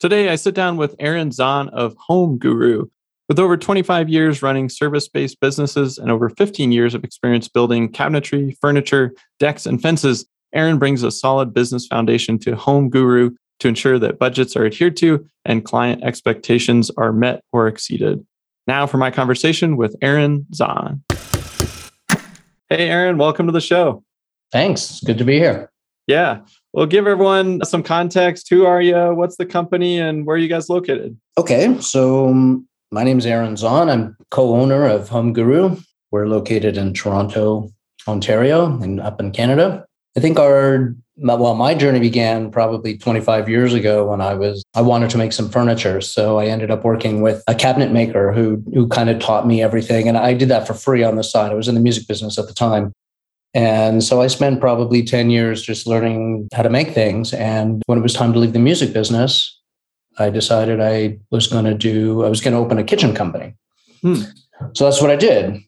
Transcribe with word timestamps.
Today, 0.00 0.30
I 0.30 0.36
sit 0.36 0.54
down 0.54 0.78
with 0.78 0.96
Aaron 0.98 1.30
Zon 1.30 1.68
of 1.68 1.94
Home 2.06 2.38
Guru. 2.38 2.86
With 3.28 3.38
over 3.38 3.58
25 3.58 4.08
years 4.08 4.40
running 4.40 4.70
service 4.70 5.06
based 5.06 5.38
businesses 5.40 5.98
and 5.98 6.10
over 6.10 6.30
15 6.30 6.72
years 6.72 6.94
of 6.94 7.04
experience 7.04 7.48
building 7.48 7.92
cabinetry, 7.92 8.56
furniture, 8.62 9.12
decks, 9.38 9.66
and 9.66 9.80
fences, 9.80 10.26
Aaron 10.54 10.78
brings 10.78 11.02
a 11.02 11.10
solid 11.10 11.52
business 11.52 11.86
foundation 11.86 12.38
to 12.38 12.56
Home 12.56 12.88
Guru 12.88 13.32
to 13.58 13.68
ensure 13.68 13.98
that 13.98 14.18
budgets 14.18 14.56
are 14.56 14.64
adhered 14.64 14.96
to 14.96 15.26
and 15.44 15.66
client 15.66 16.02
expectations 16.02 16.90
are 16.96 17.12
met 17.12 17.44
or 17.52 17.68
exceeded. 17.68 18.26
Now 18.66 18.86
for 18.86 18.96
my 18.96 19.10
conversation 19.10 19.76
with 19.76 19.94
Aaron 20.00 20.46
Zon. 20.54 21.04
Hey, 22.70 22.88
Aaron, 22.88 23.18
welcome 23.18 23.44
to 23.44 23.52
the 23.52 23.60
show. 23.60 24.02
Thanks. 24.50 25.00
Good 25.00 25.18
to 25.18 25.24
be 25.24 25.38
here. 25.38 25.70
Yeah. 26.06 26.40
Well, 26.72 26.86
give 26.86 27.06
everyone 27.06 27.64
some 27.64 27.82
context. 27.82 28.48
Who 28.50 28.64
are 28.66 28.82
you? 28.82 29.14
What's 29.14 29.36
the 29.36 29.46
company 29.46 29.98
and 29.98 30.26
where 30.26 30.36
are 30.36 30.38
you 30.38 30.48
guys 30.48 30.68
located? 30.68 31.16
Okay. 31.38 31.76
So, 31.80 32.28
um, 32.28 32.66
my 32.92 33.04
name 33.04 33.18
is 33.18 33.26
Aaron 33.26 33.56
Zon. 33.56 33.88
I'm 33.88 34.16
co 34.30 34.56
owner 34.56 34.86
of 34.86 35.08
Home 35.10 35.32
Guru. 35.32 35.76
We're 36.10 36.26
located 36.26 36.76
in 36.76 36.92
Toronto, 36.92 37.70
Ontario, 38.08 38.80
and 38.80 39.00
up 39.00 39.20
in 39.20 39.30
Canada. 39.30 39.84
I 40.16 40.20
think 40.20 40.40
our 40.40 40.94
well, 41.22 41.54
my 41.54 41.74
journey 41.74 42.00
began 42.00 42.50
probably 42.50 42.96
25 42.96 43.48
years 43.48 43.74
ago 43.74 44.10
when 44.10 44.20
I 44.20 44.34
was 44.34 44.64
I 44.74 44.82
wanted 44.82 45.10
to 45.10 45.18
make 45.18 45.32
some 45.32 45.50
furniture. 45.50 46.00
So 46.00 46.38
I 46.38 46.46
ended 46.46 46.70
up 46.70 46.84
working 46.84 47.20
with 47.20 47.42
a 47.46 47.54
cabinet 47.54 47.92
maker 47.92 48.32
who 48.32 48.62
who 48.72 48.88
kind 48.88 49.10
of 49.10 49.18
taught 49.18 49.46
me 49.46 49.62
everything, 49.62 50.08
and 50.08 50.16
I 50.16 50.34
did 50.34 50.48
that 50.48 50.66
for 50.66 50.74
free 50.74 51.04
on 51.04 51.16
the 51.16 51.24
side. 51.24 51.52
I 51.52 51.54
was 51.54 51.68
in 51.68 51.74
the 51.74 51.80
music 51.80 52.08
business 52.08 52.38
at 52.38 52.46
the 52.46 52.54
time, 52.54 52.92
and 53.54 54.02
so 54.02 54.20
I 54.20 54.28
spent 54.28 54.60
probably 54.60 55.02
10 55.02 55.30
years 55.30 55.62
just 55.62 55.86
learning 55.86 56.48
how 56.54 56.62
to 56.62 56.70
make 56.70 56.90
things. 56.90 57.32
And 57.32 57.82
when 57.86 57.98
it 57.98 58.02
was 58.02 58.14
time 58.14 58.32
to 58.32 58.38
leave 58.38 58.52
the 58.52 58.60
music 58.60 58.92
business, 58.92 59.58
I 60.18 60.30
decided 60.30 60.80
I 60.80 61.18
was 61.30 61.46
going 61.46 61.64
to 61.64 61.74
do 61.74 62.24
I 62.24 62.28
was 62.28 62.40
going 62.40 62.54
to 62.54 62.60
open 62.60 62.78
a 62.78 62.84
kitchen 62.84 63.14
company. 63.14 63.54
Hmm. 64.02 64.22
So 64.74 64.84
that's 64.84 65.00
what 65.00 65.10
I 65.10 65.16
did. 65.16 65.58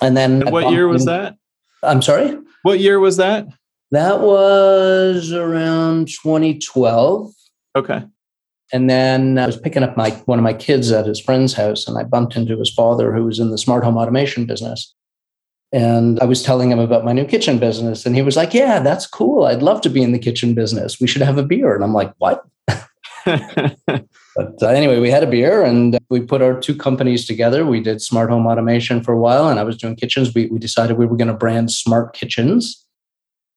And 0.00 0.16
then 0.16 0.42
and 0.42 0.50
what 0.50 0.72
year 0.72 0.88
was 0.88 1.04
that? 1.06 1.36
I'm 1.82 2.02
sorry. 2.02 2.36
What 2.62 2.80
year 2.80 2.98
was 2.98 3.16
that? 3.16 3.46
That 3.90 4.20
was 4.20 5.32
around 5.32 6.08
2012. 6.08 7.32
Okay. 7.76 8.04
And 8.72 8.88
then 8.88 9.38
I 9.38 9.46
was 9.46 9.56
picking 9.56 9.82
up 9.82 9.96
my 9.96 10.10
one 10.26 10.38
of 10.38 10.42
my 10.42 10.52
kids 10.52 10.92
at 10.92 11.06
his 11.06 11.20
friend's 11.20 11.54
house, 11.54 11.88
and 11.88 11.98
I 11.98 12.04
bumped 12.04 12.36
into 12.36 12.56
his 12.58 12.72
father, 12.72 13.12
who 13.12 13.24
was 13.24 13.40
in 13.40 13.50
the 13.50 13.58
smart 13.58 13.82
home 13.82 13.96
automation 13.96 14.44
business. 14.44 14.94
And 15.72 16.18
I 16.20 16.24
was 16.24 16.42
telling 16.42 16.70
him 16.70 16.80
about 16.80 17.04
my 17.04 17.12
new 17.12 17.24
kitchen 17.24 17.58
business, 17.58 18.04
and 18.04 18.16
he 18.16 18.22
was 18.22 18.36
like, 18.36 18.52
"Yeah, 18.52 18.80
that's 18.80 19.06
cool. 19.06 19.44
I'd 19.44 19.62
love 19.62 19.80
to 19.82 19.90
be 19.90 20.02
in 20.02 20.12
the 20.12 20.18
kitchen 20.18 20.52
business. 20.52 21.00
We 21.00 21.06
should 21.06 21.22
have 21.22 21.38
a 21.38 21.44
beer." 21.44 21.74
And 21.74 21.84
I'm 21.84 21.94
like, 21.94 22.12
"What?" 22.18 22.44
but 23.24 24.02
uh, 24.62 24.66
anyway, 24.66 24.98
we 24.98 25.10
had 25.10 25.22
a 25.22 25.30
beer, 25.30 25.62
and 25.62 25.96
we 26.08 26.20
put 26.20 26.42
our 26.42 26.58
two 26.58 26.74
companies 26.74 27.24
together. 27.24 27.64
We 27.64 27.80
did 27.80 28.02
smart 28.02 28.30
home 28.30 28.46
automation 28.46 29.00
for 29.00 29.12
a 29.12 29.18
while, 29.18 29.48
and 29.48 29.60
I 29.60 29.62
was 29.62 29.76
doing 29.76 29.94
kitchens. 29.94 30.34
We 30.34 30.46
we 30.46 30.58
decided 30.58 30.98
we 30.98 31.06
were 31.06 31.16
going 31.16 31.28
to 31.28 31.34
brand 31.34 31.70
Smart 31.70 32.14
Kitchens 32.14 32.84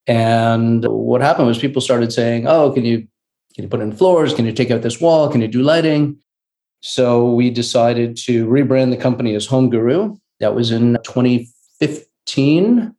and 0.08 0.86
what 0.86 1.22
happened 1.22 1.48
was 1.48 1.60
people 1.60 1.82
started 1.82 2.12
saying, 2.12 2.48
"Oh, 2.48 2.72
can 2.72 2.86
you 2.86 3.08
can 3.56 3.64
you 3.64 3.68
put 3.68 3.82
in 3.82 3.92
floors? 3.92 4.34
Can 4.34 4.46
you 4.46 4.52
take 4.52 4.72
out 4.72 4.82
this 4.82 5.00
wall? 5.00 5.30
Can 5.30 5.42
you 5.42 5.48
do 5.48 5.62
lighting?" 5.62 6.18
So 6.82 7.32
we 7.32 7.50
decided 7.50 8.18
to 8.26 8.46
rebrand 8.48 8.92
the 8.92 8.98
company 8.98 9.36
as 9.36 9.46
Home 9.48 9.70
Guru. 9.70 10.16
That 10.40 10.56
was 10.56 10.72
in 10.72 10.98
2015. 11.88 12.96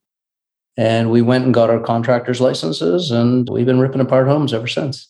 And 0.77 1.11
we 1.11 1.22
went 1.22 1.45
and 1.45 1.55
got 1.55 1.71
our 1.71 1.78
contractors 1.78 2.41
licenses 2.41 3.11
and 3.11 3.49
we've 3.49 3.67
been 3.67 3.78
ripping 3.78 4.00
apart 4.00 4.27
homes 4.27 4.53
ever 4.53 4.67
since. 4.67 5.09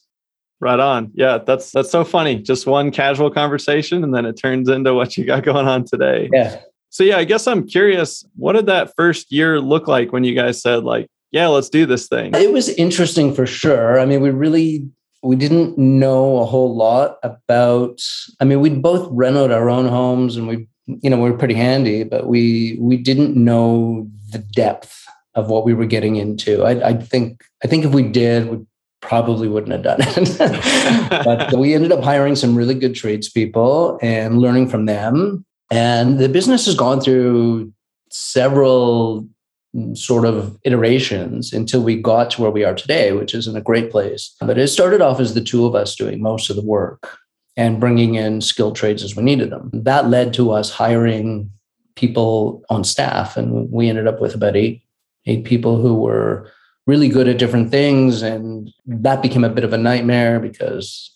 Right 0.60 0.78
on. 0.78 1.10
Yeah, 1.14 1.38
that's 1.38 1.72
that's 1.72 1.90
so 1.90 2.04
funny. 2.04 2.36
Just 2.36 2.66
one 2.66 2.90
casual 2.90 3.30
conversation 3.30 4.04
and 4.04 4.14
then 4.14 4.26
it 4.26 4.34
turns 4.34 4.68
into 4.68 4.94
what 4.94 5.16
you 5.16 5.24
got 5.24 5.42
going 5.42 5.66
on 5.66 5.84
today. 5.84 6.28
Yeah. 6.32 6.60
So 6.90 7.02
yeah, 7.02 7.16
I 7.16 7.24
guess 7.24 7.46
I'm 7.46 7.66
curious, 7.66 8.24
what 8.36 8.52
did 8.52 8.66
that 8.66 8.92
first 8.96 9.32
year 9.32 9.60
look 9.60 9.88
like 9.88 10.12
when 10.12 10.22
you 10.22 10.34
guys 10.34 10.62
said 10.62 10.84
like, 10.84 11.08
yeah, 11.32 11.48
let's 11.48 11.68
do 11.68 11.86
this 11.86 12.06
thing. 12.08 12.34
It 12.34 12.52
was 12.52 12.68
interesting 12.68 13.34
for 13.34 13.46
sure. 13.46 13.98
I 13.98 14.06
mean, 14.06 14.20
we 14.20 14.30
really 14.30 14.88
we 15.22 15.36
didn't 15.36 15.78
know 15.78 16.38
a 16.38 16.44
whole 16.44 16.76
lot 16.76 17.16
about 17.22 18.00
I 18.38 18.44
mean, 18.44 18.60
we'd 18.60 18.82
both 18.82 19.08
rent 19.10 19.36
our 19.36 19.70
own 19.70 19.88
homes 19.88 20.36
and 20.36 20.46
we 20.46 20.68
you 20.86 21.10
know, 21.10 21.16
we 21.16 21.30
were 21.30 21.38
pretty 21.38 21.54
handy, 21.54 22.04
but 22.04 22.26
we 22.26 22.76
we 22.80 22.96
didn't 22.96 23.36
know 23.36 24.08
the 24.30 24.38
depth 24.38 25.06
of 25.34 25.48
what 25.48 25.64
we 25.64 25.74
were 25.74 25.86
getting 25.86 26.16
into. 26.16 26.62
I, 26.62 26.90
I 26.90 26.94
think 26.94 27.42
I 27.64 27.68
think 27.68 27.84
if 27.84 27.92
we 27.92 28.02
did, 28.02 28.48
we 28.48 28.64
probably 29.00 29.48
wouldn't 29.48 29.72
have 29.72 29.82
done 29.82 29.98
it. 30.00 31.08
but 31.24 31.54
we 31.54 31.74
ended 31.74 31.92
up 31.92 32.02
hiring 32.02 32.36
some 32.36 32.56
really 32.56 32.74
good 32.74 32.94
tradespeople 32.94 33.98
and 34.02 34.38
learning 34.38 34.68
from 34.68 34.86
them. 34.86 35.44
And 35.70 36.18
the 36.18 36.28
business 36.28 36.66
has 36.66 36.74
gone 36.74 37.00
through 37.00 37.72
several 38.10 39.28
mm, 39.76 39.96
sort 39.96 40.24
of 40.24 40.58
iterations 40.64 41.52
until 41.52 41.82
we 41.82 42.00
got 42.00 42.30
to 42.30 42.42
where 42.42 42.50
we 42.50 42.64
are 42.64 42.74
today, 42.74 43.12
which 43.12 43.34
is 43.34 43.46
in 43.46 43.56
a 43.56 43.60
great 43.60 43.90
place. 43.90 44.34
But 44.40 44.58
it 44.58 44.68
started 44.68 45.00
off 45.00 45.20
as 45.20 45.34
the 45.34 45.42
two 45.42 45.66
of 45.66 45.74
us 45.74 45.96
doing 45.96 46.22
most 46.22 46.48
of 46.48 46.56
the 46.56 46.62
work 46.62 47.18
and 47.56 47.80
bringing 47.80 48.14
in 48.14 48.40
skilled 48.40 48.76
trades 48.76 49.02
as 49.02 49.14
we 49.14 49.22
needed 49.22 49.50
them. 49.50 49.70
That 49.72 50.08
led 50.08 50.34
to 50.34 50.50
us 50.50 50.70
hiring 50.70 51.50
people 51.96 52.64
on 52.68 52.84
staff, 52.84 53.36
and 53.36 53.70
we 53.70 53.88
ended 53.88 54.06
up 54.06 54.20
with 54.20 54.34
about 54.34 54.56
eight 54.56 54.82
eight 55.26 55.44
people 55.44 55.80
who 55.80 55.94
were 55.94 56.50
really 56.86 57.08
good 57.08 57.28
at 57.28 57.38
different 57.38 57.70
things, 57.70 58.22
and 58.22 58.70
that 58.86 59.22
became 59.22 59.44
a 59.44 59.48
bit 59.48 59.64
of 59.64 59.72
a 59.72 59.78
nightmare 59.78 60.40
because. 60.40 61.10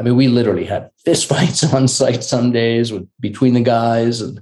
I 0.00 0.04
mean, 0.04 0.14
we 0.14 0.28
literally 0.28 0.64
had 0.64 0.92
fistfights 1.04 1.74
on 1.74 1.88
site 1.88 2.22
some 2.22 2.52
days 2.52 2.92
with 2.92 3.08
between 3.18 3.54
the 3.54 3.60
guys, 3.60 4.20
and 4.20 4.40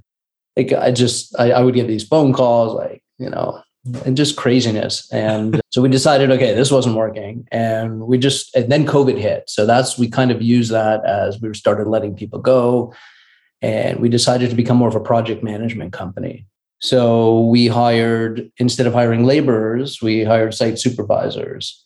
like 0.55 0.71
I 0.71 0.91
just 0.91 1.35
I, 1.39 1.49
I 1.49 1.63
would 1.63 1.73
get 1.73 1.87
these 1.87 2.07
phone 2.07 2.31
calls 2.31 2.75
like, 2.75 3.01
you 3.17 3.31
know, 3.31 3.63
and 4.05 4.17
just 4.17 4.35
craziness. 4.35 5.11
And 5.11 5.61
so 5.71 5.81
we 5.81 5.89
decided, 5.89 6.31
okay, 6.31 6.53
this 6.53 6.71
wasn't 6.71 6.95
working. 6.95 7.47
And 7.51 8.01
we 8.01 8.17
just, 8.17 8.55
and 8.55 8.71
then 8.71 8.85
COVID 8.85 9.17
hit. 9.17 9.49
So 9.49 9.65
that's, 9.65 9.97
we 9.97 10.09
kind 10.09 10.31
of 10.31 10.41
use 10.41 10.69
that 10.69 11.05
as 11.05 11.41
we 11.41 11.53
started 11.53 11.87
letting 11.87 12.15
people 12.15 12.39
go. 12.39 12.93
And 13.61 13.99
we 13.99 14.09
decided 14.09 14.49
to 14.49 14.55
become 14.55 14.77
more 14.77 14.89
of 14.89 14.95
a 14.95 14.99
project 14.99 15.43
management 15.43 15.93
company. 15.93 16.45
So 16.79 17.41
we 17.45 17.67
hired, 17.67 18.51
instead 18.57 18.85
of 18.85 18.93
hiring 18.93 19.25
laborers, 19.25 19.99
we 20.01 20.23
hired 20.23 20.53
site 20.53 20.77
supervisors. 20.77 21.83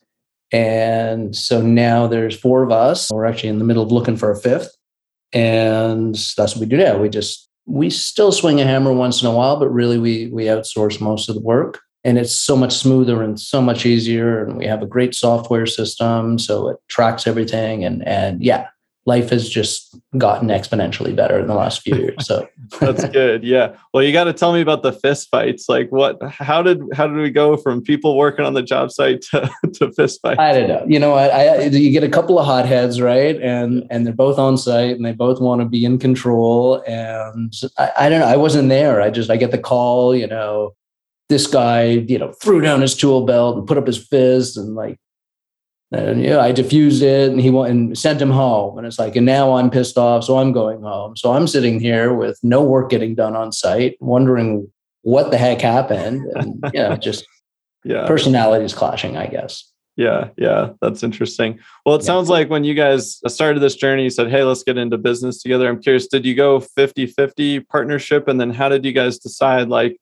And 0.52 1.34
so 1.36 1.62
now 1.62 2.08
there's 2.08 2.38
four 2.38 2.62
of 2.62 2.72
us. 2.72 3.10
We're 3.10 3.26
actually 3.26 3.50
in 3.50 3.60
the 3.60 3.66
middle 3.66 3.84
of 3.84 3.92
looking 3.92 4.18
for 4.18 4.32
a 4.32 4.40
fifth. 4.40 4.76
And 5.32 6.16
that's 6.16 6.56
what 6.56 6.60
we 6.60 6.66
do 6.66 6.78
now. 6.78 6.98
We 6.98 7.08
just 7.08 7.48
we 7.66 7.90
still 7.90 8.32
swing 8.32 8.60
a 8.60 8.66
hammer 8.66 8.92
once 8.92 9.22
in 9.22 9.28
a 9.28 9.32
while, 9.32 9.58
but 9.58 9.70
really 9.70 9.98
we 9.98 10.28
we 10.28 10.46
outsource 10.46 11.00
most 11.00 11.30
of 11.30 11.36
the 11.36 11.42
work. 11.42 11.80
And 12.04 12.18
it's 12.18 12.36
so 12.36 12.56
much 12.56 12.74
smoother 12.74 13.22
and 13.22 13.40
so 13.40 13.62
much 13.62 13.86
easier. 13.86 14.44
And 14.44 14.58
we 14.58 14.66
have 14.66 14.82
a 14.82 14.88
great 14.88 15.14
software 15.14 15.68
system. 15.68 16.40
So 16.40 16.70
it 16.70 16.78
tracks 16.88 17.28
everything. 17.28 17.84
And 17.84 18.08
and 18.08 18.44
yeah, 18.44 18.68
life 19.06 19.32
has 19.32 19.50
just 19.50 20.00
gotten 20.18 20.50
exponentially 20.50 21.16
better 21.16 21.40
in 21.40 21.48
the 21.48 21.56
last 21.56 21.82
few 21.82 21.96
years. 21.96 22.28
So 22.28 22.48
that's 22.80 23.08
good. 23.10 23.44
Yeah. 23.44 23.76
Well, 23.94 24.04
you 24.04 24.14
got 24.14 24.26
to 24.26 24.34
tell 24.34 24.54
me 24.54 24.62
about 24.62 24.84
the 24.84 24.94
fist 24.94 25.30
fights. 25.32 25.68
Like 25.68 25.90
what, 25.92 26.22
how 26.24 26.62
did, 26.62 26.84
how 26.94 27.08
did 27.08 27.18
we 27.18 27.32
go 27.32 27.58
from 27.58 27.82
people 27.82 28.16
working 28.16 28.46
on 28.46 28.54
the 28.54 28.62
job 28.62 28.92
site 28.92 29.22
to, 29.32 29.50
to 29.74 29.92
fist 29.94 30.22
fights? 30.22 30.40
I 30.40 30.54
don't 30.54 30.68
know. 30.68 30.86
You 30.88 31.00
know, 31.00 31.14
I, 31.14 31.26
I, 31.26 31.62
you 31.64 31.92
get 31.92 32.04
a 32.04 32.10
couple 32.10 32.38
of 32.38 32.46
hotheads, 32.46 33.02
right? 33.02 33.42
And, 33.42 33.88
and 33.90 34.06
they're 34.06 34.14
both 34.14 34.38
on 34.38 34.58
site 34.58 34.96
and 34.96 35.06
they 35.06 35.14
both 35.14 35.42
want 35.42 35.62
to 35.62 35.66
be 35.66 35.84
in 35.84 35.98
control. 35.98 36.84
And 36.88 37.54
I, 37.78 37.92
I 37.98 38.10
don't 38.10 38.20
know. 38.20 38.28
I 38.28 38.38
wasn't 38.38 38.70
there. 38.70 39.02
I 39.02 39.10
just, 39.10 39.32
I 39.32 39.38
get 39.38 39.52
the 39.52 39.58
call, 39.58 40.16
you 40.16 40.28
know, 40.28 40.76
this 41.32 41.48
guy, 41.48 41.84
you 41.84 42.20
know, 42.20 42.34
threw 42.34 42.60
down 42.60 42.82
his 42.82 42.94
tool 42.94 43.26
belt 43.26 43.58
and 43.58 43.66
put 43.66 43.78
up 43.78 43.88
his 43.88 44.06
fist 44.06 44.58
and 44.58 44.76
like 44.76 45.00
and 45.94 46.22
yeah, 46.22 46.40
I 46.40 46.52
diffused 46.52 47.02
it 47.02 47.32
and 47.32 47.40
he 47.40 47.50
went 47.50 47.72
and 47.72 47.98
sent 47.98 48.22
him 48.22 48.30
home. 48.30 48.78
And 48.78 48.86
it's 48.86 49.00
like, 49.00 49.16
and 49.16 49.26
now 49.26 49.54
I'm 49.54 49.70
pissed 49.70 49.98
off. 49.98 50.24
So 50.24 50.38
I'm 50.38 50.54
going 50.54 50.82
home. 50.82 51.18
So 51.18 51.34
I'm 51.34 51.48
sitting 51.48 51.80
here 51.80 52.14
with 52.14 52.40
no 52.44 52.64
work 52.64 52.90
getting 52.90 53.16
done 53.16 53.36
on 53.36 53.52
site, 53.52 53.98
wondering 54.00 54.72
what 55.02 55.32
the 55.32 55.38
heck 55.38 55.62
happened. 55.62 56.26
And 56.36 56.64
yeah, 56.74 56.96
just 57.08 57.26
yeah, 57.84 58.08
personalities 58.08 58.74
clashing, 58.74 59.18
I 59.18 59.28
guess. 59.28 59.70
Yeah, 59.98 60.30
yeah, 60.38 60.72
that's 60.82 61.04
interesting. 61.04 61.60
Well, 61.86 61.96
it 61.96 62.02
yeah. 62.02 62.08
sounds 62.08 62.30
like 62.30 62.50
when 62.50 62.64
you 62.64 62.74
guys 62.74 63.20
started 63.28 63.60
this 63.60 63.76
journey, 63.76 64.04
you 64.04 64.10
said, 64.10 64.30
Hey, 64.30 64.44
let's 64.44 64.64
get 64.64 64.78
into 64.78 64.98
business 64.98 65.42
together. 65.42 65.68
I'm 65.68 65.82
curious, 65.82 66.08
did 66.08 66.26
you 66.26 66.36
go 66.36 66.62
50 66.62 67.06
50 67.08 67.60
partnership? 67.62 68.30
And 68.30 68.40
then 68.40 68.52
how 68.52 68.70
did 68.70 68.86
you 68.86 68.94
guys 68.94 69.18
decide 69.18 69.68
like 69.68 69.98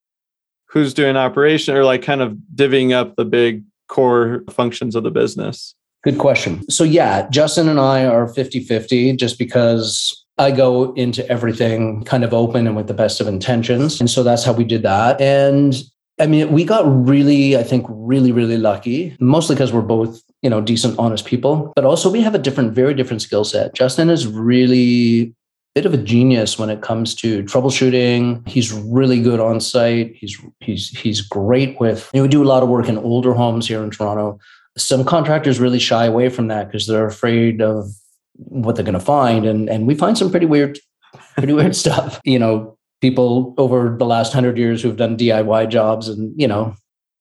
who's 0.69 0.93
doing 0.93 1.17
operation 1.17 1.75
or 1.75 1.83
like 1.83 2.01
kind 2.01 2.21
of 2.21 2.37
divvying 2.55 2.93
up 2.93 3.15
the 3.15 3.25
big 3.25 3.63
core 3.87 4.43
functions 4.49 4.95
of 4.95 5.03
the 5.03 5.11
business? 5.11 5.75
Good 6.03 6.17
question. 6.17 6.69
So, 6.69 6.83
yeah, 6.83 7.27
Justin 7.29 7.67
and 7.67 7.79
I 7.79 8.05
are 8.05 8.27
50 8.27 8.61
50 8.61 9.17
just 9.17 9.37
because 9.37 10.25
I 10.37 10.51
go 10.51 10.93
into 10.93 11.27
everything 11.29 12.03
kind 12.05 12.23
of 12.23 12.33
open 12.33 12.65
and 12.65 12.75
with 12.75 12.87
the 12.87 12.93
best 12.93 13.19
of 13.19 13.27
intentions. 13.27 13.99
And 13.99 14.09
so 14.09 14.23
that's 14.23 14.45
how 14.45 14.53
we 14.53 14.63
did 14.63 14.83
that. 14.83 15.19
And 15.19 15.75
I 16.17 16.27
mean, 16.27 16.51
we 16.53 16.63
got 16.63 16.85
really, 16.85 17.57
I 17.57 17.63
think, 17.63 17.85
really, 17.89 18.31
really 18.31 18.57
lucky, 18.57 19.17
mostly 19.19 19.55
because 19.55 19.73
we're 19.73 19.81
both, 19.81 20.21
you 20.41 20.49
know, 20.49 20.61
decent, 20.61 20.97
honest 20.97 21.25
people, 21.25 21.73
but 21.75 21.83
also 21.83 22.09
we 22.09 22.21
have 22.21 22.35
a 22.35 22.39
different, 22.39 22.73
very 22.73 22.93
different 22.93 23.21
skill 23.21 23.43
set. 23.43 23.73
Justin 23.73 24.09
is 24.09 24.27
really 24.27 25.33
bit 25.79 25.85
of 25.85 25.93
a 25.93 26.03
genius 26.03 26.59
when 26.59 26.69
it 26.69 26.81
comes 26.81 27.15
to 27.15 27.43
troubleshooting. 27.43 28.47
He's 28.47 28.71
really 28.73 29.21
good 29.21 29.39
on 29.39 29.59
site. 29.59 30.15
He's 30.15 30.37
he's 30.59 30.89
he's 30.89 31.21
great 31.21 31.79
with. 31.79 32.09
You 32.13 32.19
know, 32.19 32.23
we 32.23 32.29
do 32.29 32.43
a 32.43 32.51
lot 32.53 32.63
of 32.63 32.69
work 32.69 32.89
in 32.89 32.97
older 32.97 33.33
homes 33.33 33.67
here 33.67 33.83
in 33.83 33.89
Toronto 33.89 34.39
some 34.79 35.03
contractors 35.03 35.59
really 35.59 35.79
shy 35.79 36.05
away 36.05 36.29
from 36.29 36.47
that 36.47 36.67
because 36.67 36.87
they're 36.87 37.05
afraid 37.05 37.61
of 37.61 37.91
what 38.35 38.75
they're 38.75 38.85
going 38.85 38.93
to 38.93 38.99
find 38.99 39.45
and 39.45 39.69
and 39.69 39.85
we 39.85 39.93
find 39.93 40.17
some 40.17 40.31
pretty 40.31 40.45
weird 40.45 40.79
pretty 41.37 41.53
weird 41.53 41.75
stuff 41.83 42.21
you 42.23 42.39
know 42.39 42.77
people 43.01 43.53
over 43.57 43.95
the 43.97 44.05
last 44.05 44.29
100 44.33 44.57
years 44.57 44.81
who've 44.81 44.97
done 44.97 45.17
diy 45.17 45.69
jobs 45.69 46.07
and 46.07 46.33
you 46.39 46.47
know 46.47 46.73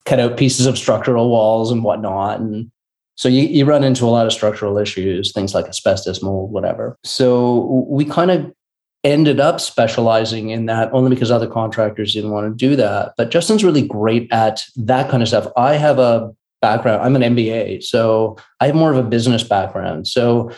cut 0.05 0.21
out 0.21 0.37
pieces 0.37 0.67
of 0.67 0.79
structural 0.79 1.29
walls 1.31 1.71
and 1.71 1.83
whatnot 1.83 2.41
and 2.41 2.71
so 3.19 3.29
you, 3.29 3.43
you 3.43 3.65
run 3.65 3.85
into 3.85 4.05
a 4.05 4.11
lot 4.17 4.27
of 4.27 4.33
structural 4.33 4.79
issues 4.79 5.33
things 5.33 5.55
like 5.55 5.67
asbestos 5.67 6.23
mold 6.23 6.51
whatever 6.53 6.97
so 7.05 7.87
we 7.89 8.05
kind 8.05 8.31
of 8.31 8.53
ended 9.05 9.39
up 9.39 9.61
specializing 9.61 10.51
in 10.51 10.67
that 10.67 10.93
only 10.93 11.11
because 11.11 11.31
other 11.31 11.47
contractors 11.47 12.15
didn't 12.15 12.31
want 12.31 12.47
to 12.47 12.69
do 12.69 12.75
that 12.75 13.13
but 13.17 13.31
justin's 13.31 13.63
really 13.63 13.87
great 13.87 14.31
at 14.33 14.63
that 14.77 15.11
kind 15.11 15.23
of 15.23 15.29
stuff 15.29 15.47
i 15.57 15.75
have 15.75 15.99
a 15.99 16.31
background. 16.61 17.03
I'm 17.03 17.17
an 17.17 17.35
MBA, 17.35 17.83
so 17.83 18.37
I 18.61 18.67
have 18.67 18.75
more 18.75 18.91
of 18.91 18.97
a 18.97 19.09
business 19.09 19.43
background. 19.43 20.09
So 20.09 20.51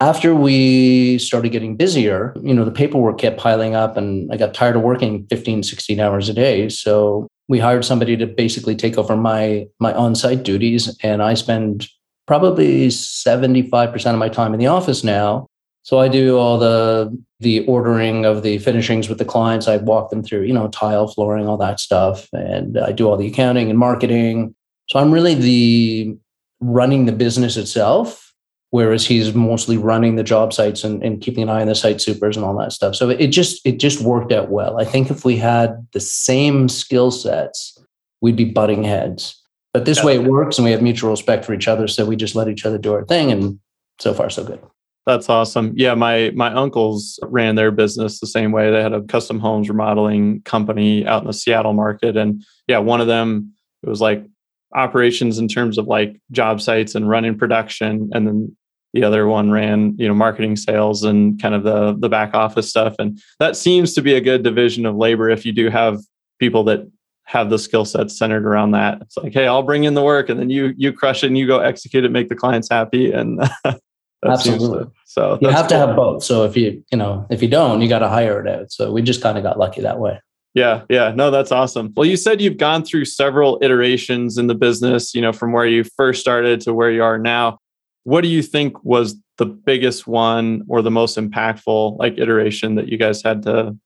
after 0.00 0.34
we 0.34 1.18
started 1.18 1.50
getting 1.50 1.76
busier, 1.76 2.34
you 2.42 2.54
know, 2.54 2.64
the 2.64 2.70
paperwork 2.70 3.18
kept 3.18 3.38
piling 3.38 3.74
up 3.74 3.96
and 3.96 4.32
I 4.32 4.36
got 4.36 4.54
tired 4.54 4.76
of 4.76 4.82
working 4.82 5.26
15, 5.28 5.62
16 5.62 6.00
hours 6.00 6.28
a 6.28 6.34
day. 6.34 6.68
So 6.68 7.28
we 7.48 7.58
hired 7.58 7.84
somebody 7.84 8.16
to 8.16 8.26
basically 8.26 8.76
take 8.76 8.98
over 8.98 9.16
my 9.16 9.66
my 9.80 9.92
on-site 9.92 10.42
duties 10.42 10.96
and 11.02 11.22
I 11.22 11.34
spend 11.34 11.88
probably 12.26 12.88
75% 12.88 14.12
of 14.12 14.18
my 14.18 14.28
time 14.28 14.52
in 14.52 14.60
the 14.60 14.66
office 14.66 15.02
now. 15.02 15.46
So 15.82 15.98
I 15.98 16.08
do 16.08 16.36
all 16.36 16.58
the 16.58 17.16
the 17.40 17.64
ordering 17.66 18.24
of 18.24 18.42
the 18.42 18.58
finishings 18.58 19.08
with 19.08 19.18
the 19.18 19.24
clients. 19.24 19.68
I 19.68 19.76
walk 19.78 20.10
them 20.10 20.22
through, 20.22 20.42
you 20.42 20.52
know, 20.52 20.68
tile, 20.68 21.08
flooring, 21.08 21.46
all 21.46 21.56
that 21.58 21.80
stuff. 21.80 22.28
And 22.32 22.78
I 22.78 22.92
do 22.92 23.08
all 23.08 23.16
the 23.16 23.28
accounting 23.28 23.70
and 23.70 23.78
marketing 23.78 24.54
so 24.88 24.98
I'm 24.98 25.12
really 25.12 25.34
the 25.34 26.16
running 26.60 27.04
the 27.04 27.12
business 27.12 27.56
itself, 27.56 28.27
whereas 28.70 29.06
he's 29.06 29.34
mostly 29.34 29.76
running 29.76 30.16
the 30.16 30.22
job 30.22 30.52
sites 30.52 30.84
and, 30.84 31.02
and 31.02 31.20
keeping 31.20 31.42
an 31.42 31.48
eye 31.48 31.60
on 31.60 31.68
the 31.68 31.74
site 31.74 32.00
supers 32.00 32.36
and 32.36 32.44
all 32.44 32.56
that 32.58 32.72
stuff. 32.72 32.94
So 32.94 33.08
it 33.08 33.28
just 33.28 33.64
it 33.64 33.78
just 33.78 34.00
worked 34.02 34.32
out 34.32 34.50
well. 34.50 34.80
I 34.80 34.84
think 34.84 35.10
if 35.10 35.24
we 35.24 35.36
had 35.36 35.86
the 35.92 36.00
same 36.00 36.68
skill 36.68 37.10
sets, 37.10 37.78
we'd 38.20 38.36
be 38.36 38.44
butting 38.44 38.84
heads. 38.84 39.34
But 39.74 39.84
this 39.84 40.02
way 40.02 40.16
it 40.16 40.24
works 40.24 40.58
and 40.58 40.64
we 40.64 40.72
have 40.72 40.82
mutual 40.82 41.10
respect 41.10 41.44
for 41.44 41.52
each 41.52 41.68
other. 41.68 41.86
So 41.86 42.04
we 42.04 42.16
just 42.16 42.34
let 42.34 42.48
each 42.48 42.64
other 42.64 42.78
do 42.78 42.94
our 42.94 43.04
thing. 43.04 43.30
And 43.30 43.60
so 44.00 44.14
far, 44.14 44.30
so 44.30 44.42
good. 44.42 44.60
That's 45.06 45.28
awesome. 45.28 45.72
Yeah, 45.74 45.94
my 45.94 46.32
my 46.34 46.52
uncles 46.52 47.18
ran 47.22 47.54
their 47.54 47.70
business 47.70 48.20
the 48.20 48.26
same 48.26 48.52
way. 48.52 48.70
They 48.70 48.82
had 48.82 48.92
a 48.92 49.02
custom 49.02 49.38
homes 49.38 49.68
remodeling 49.68 50.42
company 50.42 51.06
out 51.06 51.22
in 51.22 51.26
the 51.26 51.32
Seattle 51.32 51.72
market. 51.72 52.16
And 52.16 52.44
yeah, 52.66 52.78
one 52.78 53.00
of 53.00 53.06
them, 53.06 53.54
it 53.82 53.88
was 53.88 54.02
like 54.02 54.26
operations 54.74 55.38
in 55.38 55.48
terms 55.48 55.78
of 55.78 55.86
like 55.86 56.20
job 56.30 56.60
sites 56.60 56.94
and 56.94 57.08
running 57.08 57.36
production 57.38 58.10
and 58.12 58.26
then 58.26 58.56
the 58.92 59.04
other 59.04 59.26
one 59.26 59.50
ran 59.50 59.94
you 59.98 60.08
know 60.08 60.14
marketing 60.14 60.56
sales 60.56 61.04
and 61.04 61.40
kind 61.40 61.54
of 61.54 61.62
the 61.62 61.94
the 61.98 62.08
back 62.08 62.34
office 62.34 62.68
stuff. 62.68 62.94
And 62.98 63.20
that 63.38 63.56
seems 63.56 63.94
to 63.94 64.02
be 64.02 64.14
a 64.14 64.20
good 64.20 64.42
division 64.42 64.86
of 64.86 64.96
labor 64.96 65.28
if 65.28 65.44
you 65.44 65.52
do 65.52 65.68
have 65.68 66.00
people 66.38 66.64
that 66.64 66.88
have 67.24 67.50
the 67.50 67.58
skill 67.58 67.84
sets 67.84 68.18
centered 68.18 68.46
around 68.46 68.70
that. 68.70 69.02
It's 69.02 69.16
like 69.16 69.34
hey 69.34 69.46
i'll 69.46 69.62
bring 69.62 69.84
in 69.84 69.94
the 69.94 70.02
work 70.02 70.28
and 70.28 70.40
then 70.40 70.50
you 70.50 70.72
you 70.76 70.92
crush 70.92 71.22
it 71.22 71.28
and 71.28 71.38
you 71.38 71.46
go 71.46 71.60
execute 71.60 72.04
it 72.04 72.10
make 72.10 72.28
the 72.28 72.34
clients 72.34 72.68
happy. 72.70 73.12
And 73.12 73.40
absolutely 74.24 74.84
to, 74.84 74.92
so 75.04 75.38
you 75.40 75.48
have 75.48 75.62
cool. 75.62 75.68
to 75.68 75.76
have 75.76 75.96
both. 75.96 76.24
So 76.24 76.44
if 76.44 76.56
you 76.56 76.82
you 76.90 76.96
know 76.96 77.26
if 77.30 77.42
you 77.42 77.48
don't 77.48 77.82
you 77.82 77.88
got 77.88 78.00
to 78.00 78.08
hire 78.08 78.40
it 78.44 78.48
out. 78.48 78.72
So 78.72 78.90
we 78.90 79.02
just 79.02 79.22
kind 79.22 79.36
of 79.36 79.44
got 79.44 79.58
lucky 79.58 79.82
that 79.82 79.98
way 79.98 80.20
yeah, 80.58 80.82
yeah. 80.90 81.12
No, 81.14 81.30
that's 81.30 81.52
awesome. 81.52 81.92
Well, 81.96 82.06
you 82.06 82.16
said 82.16 82.40
you've 82.40 82.56
gone 82.56 82.84
through 82.84 83.04
several 83.04 83.58
iterations 83.62 84.38
in 84.38 84.48
the 84.48 84.54
business, 84.54 85.14
you 85.14 85.20
know, 85.20 85.32
from 85.32 85.52
where 85.52 85.66
you 85.66 85.84
first 85.84 86.20
started 86.20 86.60
to 86.62 86.74
where 86.74 86.90
you 86.90 87.02
are 87.02 87.18
now. 87.18 87.58
What 88.02 88.22
do 88.22 88.28
you 88.28 88.42
think 88.42 88.82
was 88.84 89.16
the 89.36 89.46
biggest 89.46 90.08
one 90.08 90.64
or 90.68 90.82
the 90.82 90.90
most 90.90 91.16
impactful 91.16 91.98
like 91.98 92.18
iteration 92.18 92.74
that 92.74 92.88
you 92.88 92.98
guys 92.98 93.22
had 93.22 93.42
to 93.42 93.76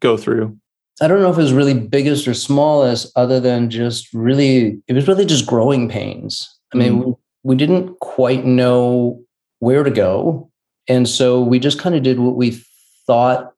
go 0.00 0.16
through? 0.16 0.56
I 1.00 1.08
don't 1.08 1.20
know 1.20 1.30
if 1.30 1.38
it 1.38 1.42
was 1.42 1.52
really 1.52 1.74
biggest 1.74 2.28
or 2.28 2.34
smallest, 2.34 3.10
other 3.16 3.40
than 3.40 3.70
just 3.70 4.12
really, 4.12 4.80
it 4.86 4.92
was 4.92 5.08
really 5.08 5.24
just 5.24 5.46
growing 5.46 5.88
pains. 5.88 6.48
I 6.72 6.76
mean, 6.76 6.92
mm-hmm. 6.92 7.08
we, 7.08 7.14
we 7.42 7.56
didn't 7.56 7.98
quite 8.00 8.44
know 8.44 9.20
where 9.58 9.82
to 9.82 9.90
go. 9.90 10.50
And 10.86 11.08
so 11.08 11.40
we 11.40 11.58
just 11.58 11.78
kind 11.78 11.94
of 11.94 12.02
did 12.02 12.20
what 12.20 12.36
we 12.36 12.62
thought 13.06 13.49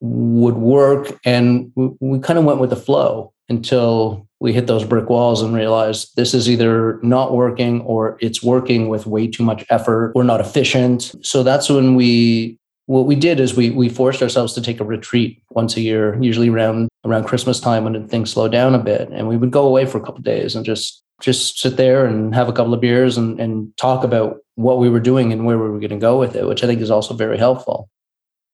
would 0.00 0.56
work. 0.56 1.18
And 1.24 1.72
we, 1.74 1.90
we 2.00 2.18
kind 2.20 2.38
of 2.38 2.44
went 2.44 2.60
with 2.60 2.70
the 2.70 2.76
flow 2.76 3.32
until 3.48 4.26
we 4.40 4.52
hit 4.52 4.66
those 4.66 4.84
brick 4.84 5.08
walls 5.08 5.42
and 5.42 5.54
realized 5.54 6.14
this 6.16 6.32
is 6.34 6.48
either 6.48 7.00
not 7.02 7.34
working 7.34 7.80
or 7.82 8.16
it's 8.20 8.42
working 8.42 8.88
with 8.88 9.06
way 9.06 9.26
too 9.26 9.42
much 9.42 9.64
effort. 9.70 10.12
We're 10.14 10.22
not 10.22 10.40
efficient. 10.40 11.14
So 11.22 11.42
that's 11.42 11.68
when 11.68 11.96
we 11.96 12.58
what 12.86 13.06
we 13.06 13.16
did 13.16 13.38
is 13.38 13.54
we 13.54 13.70
we 13.70 13.88
forced 13.88 14.22
ourselves 14.22 14.54
to 14.54 14.62
take 14.62 14.80
a 14.80 14.84
retreat 14.84 15.42
once 15.50 15.76
a 15.76 15.80
year, 15.80 16.16
usually 16.22 16.48
around 16.48 16.88
around 17.04 17.24
Christmas 17.24 17.60
time 17.60 17.84
when 17.84 18.08
things 18.08 18.30
slow 18.30 18.48
down 18.48 18.74
a 18.74 18.78
bit, 18.78 19.10
and 19.10 19.28
we 19.28 19.36
would 19.36 19.50
go 19.50 19.66
away 19.66 19.84
for 19.84 19.98
a 19.98 20.00
couple 20.00 20.22
days 20.22 20.54
and 20.54 20.64
just 20.64 21.02
just 21.20 21.58
sit 21.58 21.76
there 21.76 22.06
and 22.06 22.34
have 22.34 22.48
a 22.48 22.52
couple 22.52 22.72
of 22.72 22.80
beers 22.80 23.18
and, 23.18 23.40
and 23.40 23.76
talk 23.76 24.04
about 24.04 24.38
what 24.54 24.78
we 24.78 24.88
were 24.88 25.00
doing 25.00 25.32
and 25.32 25.44
where 25.44 25.58
we 25.58 25.68
were 25.68 25.80
going 25.80 25.90
to 25.90 25.96
go 25.96 26.18
with 26.18 26.36
it, 26.36 26.46
which 26.46 26.62
I 26.62 26.66
think 26.66 26.80
is 26.80 26.90
also 26.90 27.12
very 27.12 27.36
helpful. 27.36 27.90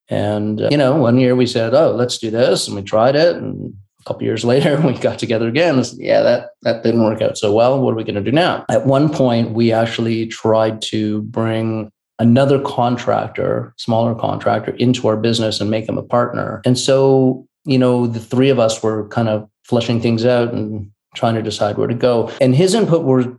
And, 0.08 0.60
uh, 0.60 0.68
you 0.70 0.76
know, 0.76 0.96
one 0.96 1.18
year 1.18 1.34
we 1.34 1.46
said, 1.46 1.74
oh, 1.74 1.92
let's 1.92 2.18
do 2.18 2.30
this. 2.30 2.66
And 2.66 2.76
we 2.76 2.82
tried 2.82 3.16
it. 3.16 3.36
And 3.36 3.74
a 4.00 4.04
couple 4.04 4.24
years 4.24 4.44
later, 4.52 4.80
we 4.80 4.94
got 4.94 5.18
together 5.18 5.48
again. 5.48 5.82
Said, 5.82 5.98
yeah, 6.00 6.22
that, 6.22 6.50
that 6.62 6.82
didn't 6.82 7.04
work 7.04 7.22
out 7.22 7.38
so 7.38 7.52
well. 7.52 7.80
What 7.80 7.92
are 7.92 7.96
we 7.96 8.04
going 8.04 8.14
to 8.16 8.20
do 8.20 8.32
now? 8.32 8.64
At 8.70 8.86
one 8.86 9.12
point, 9.12 9.52
we 9.52 9.72
actually 9.72 10.26
tried 10.26 10.82
to 10.82 11.22
bring 11.22 11.90
another 12.18 12.60
contractor, 12.60 13.74
smaller 13.76 14.14
contractor, 14.14 14.72
into 14.72 15.08
our 15.08 15.16
business 15.16 15.60
and 15.60 15.70
make 15.70 15.86
them 15.86 15.98
a 15.98 16.02
partner. 16.02 16.62
And 16.64 16.78
so, 16.78 17.46
you 17.64 17.78
know, 17.78 18.06
the 18.06 18.20
three 18.20 18.50
of 18.50 18.58
us 18.58 18.82
were 18.82 19.08
kind 19.08 19.28
of 19.28 19.48
fleshing 19.64 20.00
things 20.00 20.24
out 20.24 20.52
and 20.52 20.90
trying 21.16 21.34
to 21.34 21.42
decide 21.42 21.76
where 21.76 21.88
to 21.88 21.94
go. 21.94 22.30
And 22.40 22.54
his 22.54 22.74
input 22.74 23.04
were 23.04 23.36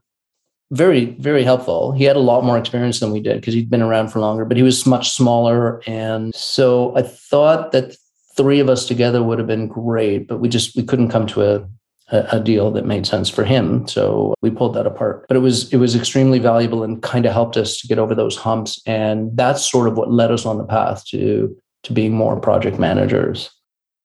very 0.72 1.06
very 1.20 1.44
helpful 1.44 1.92
he 1.92 2.04
had 2.04 2.16
a 2.16 2.20
lot 2.20 2.44
more 2.44 2.58
experience 2.58 3.00
than 3.00 3.12
we 3.12 3.20
did 3.20 3.40
because 3.40 3.54
he'd 3.54 3.70
been 3.70 3.82
around 3.82 4.10
for 4.10 4.20
longer 4.20 4.46
but 4.46 4.58
he 4.58 4.64
was 4.64 4.86
much 4.86 5.12
smaller 5.12 5.82
and 5.86 6.34
so 6.34 6.96
i 6.96 7.02
thought 7.02 7.72
that 7.72 7.96
three 8.36 8.60
of 8.60 8.70
us 8.70 8.88
together 8.88 9.22
would 9.22 9.38
have 9.38 9.48
been 9.48 9.68
great 9.68 10.28
but 10.28 10.40
we 10.40 10.50
just 10.50 10.76
we 10.76 10.84
couldn't 10.84 11.10
come 11.10 11.28
to 11.28 11.44
a, 11.44 11.68
a, 12.12 12.40
deal 12.40 12.72
that 12.72 12.86
made 12.86 13.06
sense 13.06 13.30
for 13.30 13.44
him. 13.44 13.88
So 13.88 14.36
we 14.42 14.52
pulled 14.52 14.76
that 14.76 14.86
apart. 14.86 15.26
But 15.28 15.38
it 15.38 15.40
was 15.40 15.72
it 15.74 15.78
was 15.78 15.96
extremely 15.96 16.40
valuable 16.40 16.84
and 16.84 17.02
kind 17.02 17.26
of 17.26 17.34
helped 17.34 17.58
us 17.58 17.80
to 17.80 17.88
get 17.88 18.00
over 18.00 18.14
those 18.14 18.38
humps. 18.38 18.82
And 18.86 19.36
that's 19.36 19.70
sort 19.70 19.88
of 19.88 19.98
what 19.98 20.12
led 20.12 20.32
us 20.32 20.46
on 20.46 20.58
the 20.58 20.66
path 20.66 21.06
to 21.08 21.56
to 21.84 21.94
being 21.94 22.14
more 22.14 22.40
project 22.40 22.80
managers. 22.80 23.50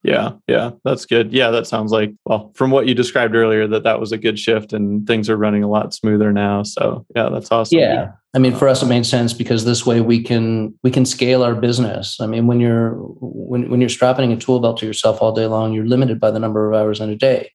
Yeah, 0.02 0.32
yeah, 0.46 0.70
that's 0.82 1.04
good. 1.04 1.32
Yeah, 1.32 1.50
that 1.50 1.66
sounds 1.66 1.92
like 1.92 2.14
well, 2.24 2.52
from 2.54 2.70
what 2.70 2.86
you 2.86 2.94
described 2.94 3.34
earlier, 3.34 3.66
that 3.66 3.82
that 3.82 4.00
was 4.00 4.12
a 4.12 4.18
good 4.18 4.38
shift, 4.38 4.72
and 4.72 5.06
things 5.06 5.28
are 5.28 5.36
running 5.36 5.62
a 5.62 5.68
lot 5.68 5.92
smoother 5.92 6.32
now. 6.32 6.62
So 6.62 7.04
yeah, 7.14 7.28
that's 7.28 7.52
awesome. 7.52 7.78
Yeah, 7.78 8.12
I 8.34 8.38
mean, 8.38 8.54
for 8.54 8.66
us, 8.66 8.82
it 8.82 8.86
made 8.86 9.04
sense 9.04 9.34
because 9.34 9.64
this 9.64 9.84
way 9.84 10.00
we 10.00 10.22
can 10.22 10.74
we 10.82 10.90
can 10.90 11.04
scale 11.04 11.42
our 11.42 11.54
business. 11.54 12.18
I 12.18 12.26
mean, 12.26 12.46
when 12.46 12.60
you're 12.60 12.92
when 12.94 13.68
when 13.68 13.80
you're 13.80 13.90
strapping 13.90 14.32
a 14.32 14.36
tool 14.36 14.60
belt 14.60 14.78
to 14.78 14.86
yourself 14.86 15.20
all 15.20 15.32
day 15.32 15.46
long, 15.46 15.74
you're 15.74 15.86
limited 15.86 16.18
by 16.18 16.30
the 16.30 16.38
number 16.38 16.70
of 16.70 16.80
hours 16.80 17.00
in 17.00 17.10
a 17.10 17.16
day. 17.16 17.52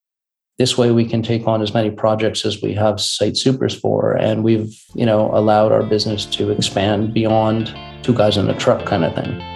This 0.58 0.78
way, 0.78 0.92
we 0.92 1.04
can 1.04 1.22
take 1.22 1.46
on 1.48 1.62
as 1.62 1.74
many 1.74 1.90
projects 1.90 2.46
as 2.46 2.62
we 2.62 2.74
have 2.74 3.00
site 3.00 3.36
supers 3.36 3.78
for, 3.78 4.12
and 4.12 4.44
we've 4.44 4.72
you 4.94 5.04
know 5.04 5.30
allowed 5.34 5.72
our 5.72 5.82
business 5.82 6.24
to 6.26 6.50
expand 6.50 7.12
beyond 7.12 7.74
two 8.04 8.14
guys 8.14 8.36
in 8.36 8.48
a 8.48 8.56
truck 8.56 8.86
kind 8.86 9.04
of 9.04 9.14
thing. 9.16 9.55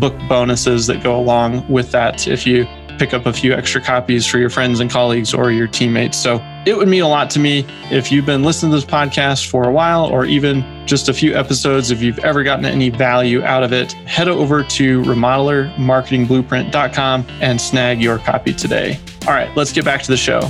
book 0.00 0.14
bonuses 0.28 0.86
that 0.88 1.02
go 1.02 1.18
along 1.18 1.66
with 1.68 1.90
that 1.92 2.26
if 2.26 2.46
you 2.46 2.66
pick 2.98 3.14
up 3.14 3.24
a 3.24 3.32
few 3.32 3.54
extra 3.54 3.80
copies 3.80 4.26
for 4.26 4.36
your 4.38 4.50
friends 4.50 4.80
and 4.80 4.90
colleagues 4.90 5.32
or 5.32 5.50
your 5.50 5.66
teammates. 5.66 6.18
So 6.18 6.44
it 6.66 6.76
would 6.76 6.88
mean 6.88 7.00
a 7.02 7.08
lot 7.08 7.30
to 7.30 7.38
me 7.38 7.64
if 7.90 8.12
you've 8.12 8.26
been 8.26 8.42
listening 8.42 8.72
to 8.72 8.76
this 8.76 8.84
podcast 8.84 9.48
for 9.48 9.66
a 9.66 9.72
while 9.72 10.04
or 10.04 10.26
even 10.26 10.62
just 10.86 11.08
a 11.08 11.14
few 11.14 11.34
episodes. 11.34 11.90
If 11.90 12.02
you've 12.02 12.18
ever 12.18 12.42
gotten 12.42 12.66
any 12.66 12.90
value 12.90 13.42
out 13.42 13.62
of 13.62 13.72
it, 13.72 13.92
head 13.92 14.28
over 14.28 14.62
to 14.62 15.00
remodelermarketingblueprint.com 15.02 17.26
and 17.40 17.58
snag 17.58 18.02
your 18.02 18.18
copy 18.18 18.52
today. 18.52 19.00
All 19.26 19.32
right, 19.32 19.48
let's 19.56 19.72
get 19.72 19.86
back 19.86 20.02
to 20.02 20.10
the 20.10 20.18
show. 20.18 20.42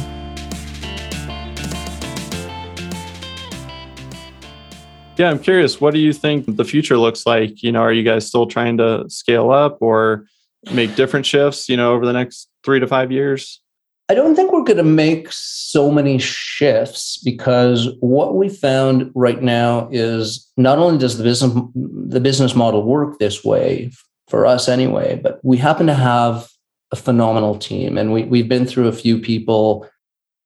Yeah, 5.21 5.29
I'm 5.29 5.39
curious. 5.39 5.83
What 5.83 5.93
do 5.93 6.00
you 6.00 6.15
think 6.15 6.57
the 6.57 6.65
future 6.65 6.97
looks 6.97 7.27
like? 7.27 7.62
You 7.62 7.73
know, 7.73 7.83
are 7.83 7.93
you 7.93 8.03
guys 8.03 8.27
still 8.27 8.47
trying 8.47 8.79
to 8.79 9.05
scale 9.11 9.50
up 9.50 9.77
or 9.83 10.25
make 10.73 10.95
different 10.95 11.27
shifts, 11.27 11.69
you 11.69 11.77
know, 11.77 11.93
over 11.93 12.07
the 12.07 12.15
next 12.15 12.49
three 12.65 12.81
to 12.81 12.87
five 12.87 13.12
years? 13.12 13.61
I 14.09 14.15
don't 14.15 14.35
think 14.35 14.50
we're 14.50 14.65
going 14.65 14.79
to 14.79 14.83
make 14.83 15.29
so 15.31 15.91
many 15.91 16.17
shifts 16.17 17.21
because 17.23 17.91
what 18.00 18.35
we 18.35 18.49
found 18.49 19.11
right 19.15 19.43
now 19.43 19.91
is 19.93 20.50
not 20.57 20.79
only 20.79 20.97
does 20.97 21.19
the 21.19 21.25
business 21.25 21.53
the 21.75 22.21
business 22.21 22.55
model 22.55 22.83
work 22.83 23.19
this 23.19 23.45
way 23.45 23.93
for 24.29 24.47
us 24.47 24.71
anyway, 24.71 25.21
but 25.23 25.39
we 25.45 25.59
happen 25.59 25.87
to 25.89 25.95
have 25.95 26.49
a 26.93 26.97
phenomenal 26.97 27.59
team, 27.59 27.99
and 27.99 28.11
we 28.11 28.23
we've 28.23 28.49
been 28.49 28.65
through 28.65 28.89
a 28.89 28.93
few 28.93 29.19
people 29.19 29.87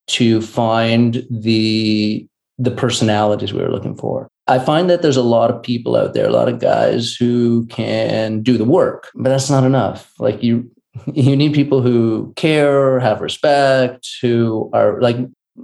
to 0.09 0.43
find 0.43 1.25
the 1.31 2.27
the 2.59 2.73
personalities 2.73 3.53
we 3.53 3.63
were 3.63 3.71
looking 3.71 3.95
for. 3.95 4.29
I 4.47 4.59
find 4.59 4.91
that 4.91 5.01
there's 5.01 5.17
a 5.17 5.23
lot 5.23 5.51
of 5.51 5.63
people 5.63 5.97
out 5.97 6.13
there, 6.13 6.27
a 6.27 6.33
lot 6.33 6.49
of 6.49 6.61
guys 6.61 7.15
who 7.15 7.67
can 7.67 8.43
do 8.43 8.59
the 8.59 8.65
work, 8.65 9.11
but 9.15 9.31
that's 9.31 9.49
not 9.49 9.65
enough. 9.65 10.13
Like 10.19 10.43
you, 10.43 10.71
you 11.13 11.35
need 11.37 11.55
people 11.55 11.81
who 11.81 12.33
care, 12.37 13.01
have 13.01 13.21
respect, 13.21 14.09
who 14.21 14.71
are 14.73 15.01
like 15.01 15.17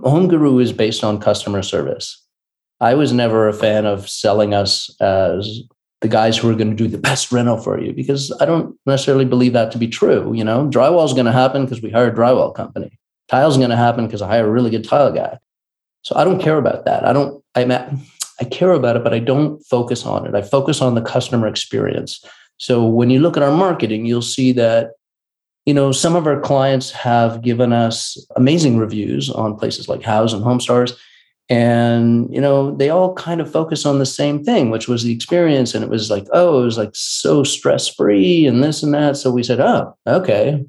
Home 0.03 0.29
Guru 0.29 0.59
is 0.59 0.73
based 0.73 1.05
on 1.05 1.21
customer 1.21 1.63
service. 1.63 2.25
I 2.81 2.95
was 2.95 3.13
never 3.13 3.49
a 3.49 3.53
fan 3.53 3.85
of 3.85 4.09
selling 4.09 4.55
us 4.55 4.95
as 5.01 5.63
the 6.01 6.09
guys 6.09 6.39
who 6.39 6.49
are 6.49 6.55
going 6.55 6.71
to 6.71 6.77
do 6.77 6.89
the 6.89 6.97
best 6.97 7.31
rental 7.31 7.59
for 7.59 7.79
you 7.79 7.93
because 7.93 8.33
I 8.41 8.47
don't 8.47 8.75
necessarily 8.87 9.27
believe 9.27 9.53
that 9.53 9.71
to 9.73 9.79
be 9.79 9.89
true. 9.89 10.33
You 10.33 10.45
know, 10.45 10.67
drywall 10.69 11.05
is 11.05 11.13
going 11.13 11.27
to 11.27 11.33
happen 11.33 11.65
because 11.65 11.83
we 11.83 11.91
hire 11.91 12.09
a 12.09 12.15
drywall 12.15 12.55
company. 12.55 12.99
Tile's 13.29 13.59
going 13.59 13.71
to 13.71 13.77
happen 13.77 14.07
because 14.07 14.23
I 14.23 14.29
hire 14.29 14.47
a 14.47 14.51
really 14.51 14.71
good 14.71 14.89
tile 14.89 15.13
guy. 15.13 15.39
So 16.03 16.17
I 16.17 16.25
don't 16.25 16.41
care 16.41 16.57
about 16.57 16.87
that. 16.87 17.05
I 17.05 17.13
don't. 17.13 17.45
I'm 17.55 17.71
I 18.41 18.45
care 18.45 18.73
about 18.73 18.97
it, 18.97 19.05
but 19.05 19.15
I 19.15 19.19
don't 19.19 19.61
focus 19.67 20.07
on 20.07 20.27
it. 20.27 20.35
I 20.35 20.43
focus 20.43 20.81
on 20.81 20.95
the 20.95 21.03
customer 21.03 21.47
experience. 21.47 22.25
So 22.57 22.85
when 22.85 23.11
you 23.11 23.21
look 23.21 23.37
at 23.37 23.43
our 23.43 23.55
marketing, 23.55 24.07
you'll 24.07 24.23
see 24.23 24.53
that 24.53 24.93
you 25.67 25.75
know 25.75 25.93
some 25.93 26.17
of 26.17 26.27
our 26.27 26.41
clients 26.41 26.91
have 26.91 27.43
given 27.43 27.73
us 27.73 28.19
amazing 28.37 28.79
reviews 28.79 29.31
on 29.31 29.57
places 29.57 29.89
like 29.89 30.01
Houzz 30.01 30.33
and 30.33 30.43
HomeStars 30.43 30.97
and 31.51 32.33
you 32.33 32.41
know 32.41 32.75
they 32.77 32.89
all 32.89 33.13
kind 33.15 33.41
of 33.41 33.51
focus 33.51 33.85
on 33.85 33.99
the 33.99 34.07
same 34.07 34.43
thing 34.45 34.71
which 34.71 34.89
was 34.89 35.03
the 35.03 35.13
experience 35.13 35.75
and 35.75 35.85
it 35.85 35.91
was 35.91 36.09
like 36.09 36.27
oh 36.33 36.63
it 36.63 36.65
was 36.65 36.79
like 36.79 36.91
so 36.95 37.43
stress 37.43 37.89
free 37.89 38.47
and 38.47 38.63
this 38.63 38.83
and 38.83 38.95
that 38.95 39.17
so 39.17 39.31
we 39.31 39.43
said 39.43 39.61
oh 39.61 39.95
okay 40.07 40.65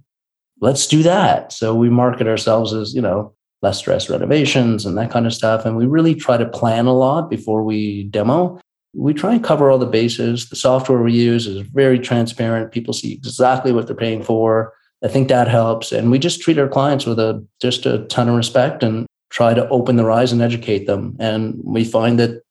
let's 0.59 0.87
do 0.87 1.03
that 1.03 1.53
so 1.53 1.75
we 1.75 1.89
market 1.89 2.27
ourselves 2.27 2.73
as 2.73 2.93
you 2.93 3.01
know 3.01 3.33
less 3.61 3.77
stress 3.77 4.09
renovations 4.09 4.85
and 4.85 4.97
that 4.97 5.11
kind 5.11 5.25
of 5.25 5.33
stuff. 5.33 5.65
And 5.65 5.77
we 5.77 5.85
really 5.85 6.15
try 6.15 6.37
to 6.37 6.47
plan 6.47 6.87
a 6.87 6.93
lot 6.93 7.29
before 7.29 7.63
we 7.63 8.03
demo. 8.03 8.59
We 8.93 9.13
try 9.13 9.33
and 9.33 9.43
cover 9.43 9.69
all 9.69 9.77
the 9.77 9.85
bases. 9.85 10.49
The 10.49 10.55
software 10.55 11.01
we 11.01 11.13
use 11.13 11.47
is 11.47 11.61
very 11.67 11.99
transparent. 11.99 12.71
People 12.71 12.93
see 12.93 13.13
exactly 13.13 13.71
what 13.71 13.87
they're 13.87 13.95
paying 13.95 14.23
for. 14.23 14.73
I 15.03 15.07
think 15.07 15.29
that 15.29 15.47
helps. 15.47 15.91
And 15.91 16.11
we 16.11 16.19
just 16.19 16.41
treat 16.41 16.59
our 16.59 16.67
clients 16.67 17.05
with 17.05 17.19
a 17.19 17.45
just 17.61 17.85
a 17.85 17.99
ton 18.05 18.29
of 18.29 18.35
respect 18.35 18.83
and 18.83 19.05
try 19.29 19.53
to 19.53 19.67
open 19.69 19.95
their 19.95 20.11
eyes 20.11 20.31
and 20.31 20.41
educate 20.41 20.87
them. 20.87 21.15
And 21.19 21.59
we 21.63 21.83
find 21.83 22.19
that 22.19 22.41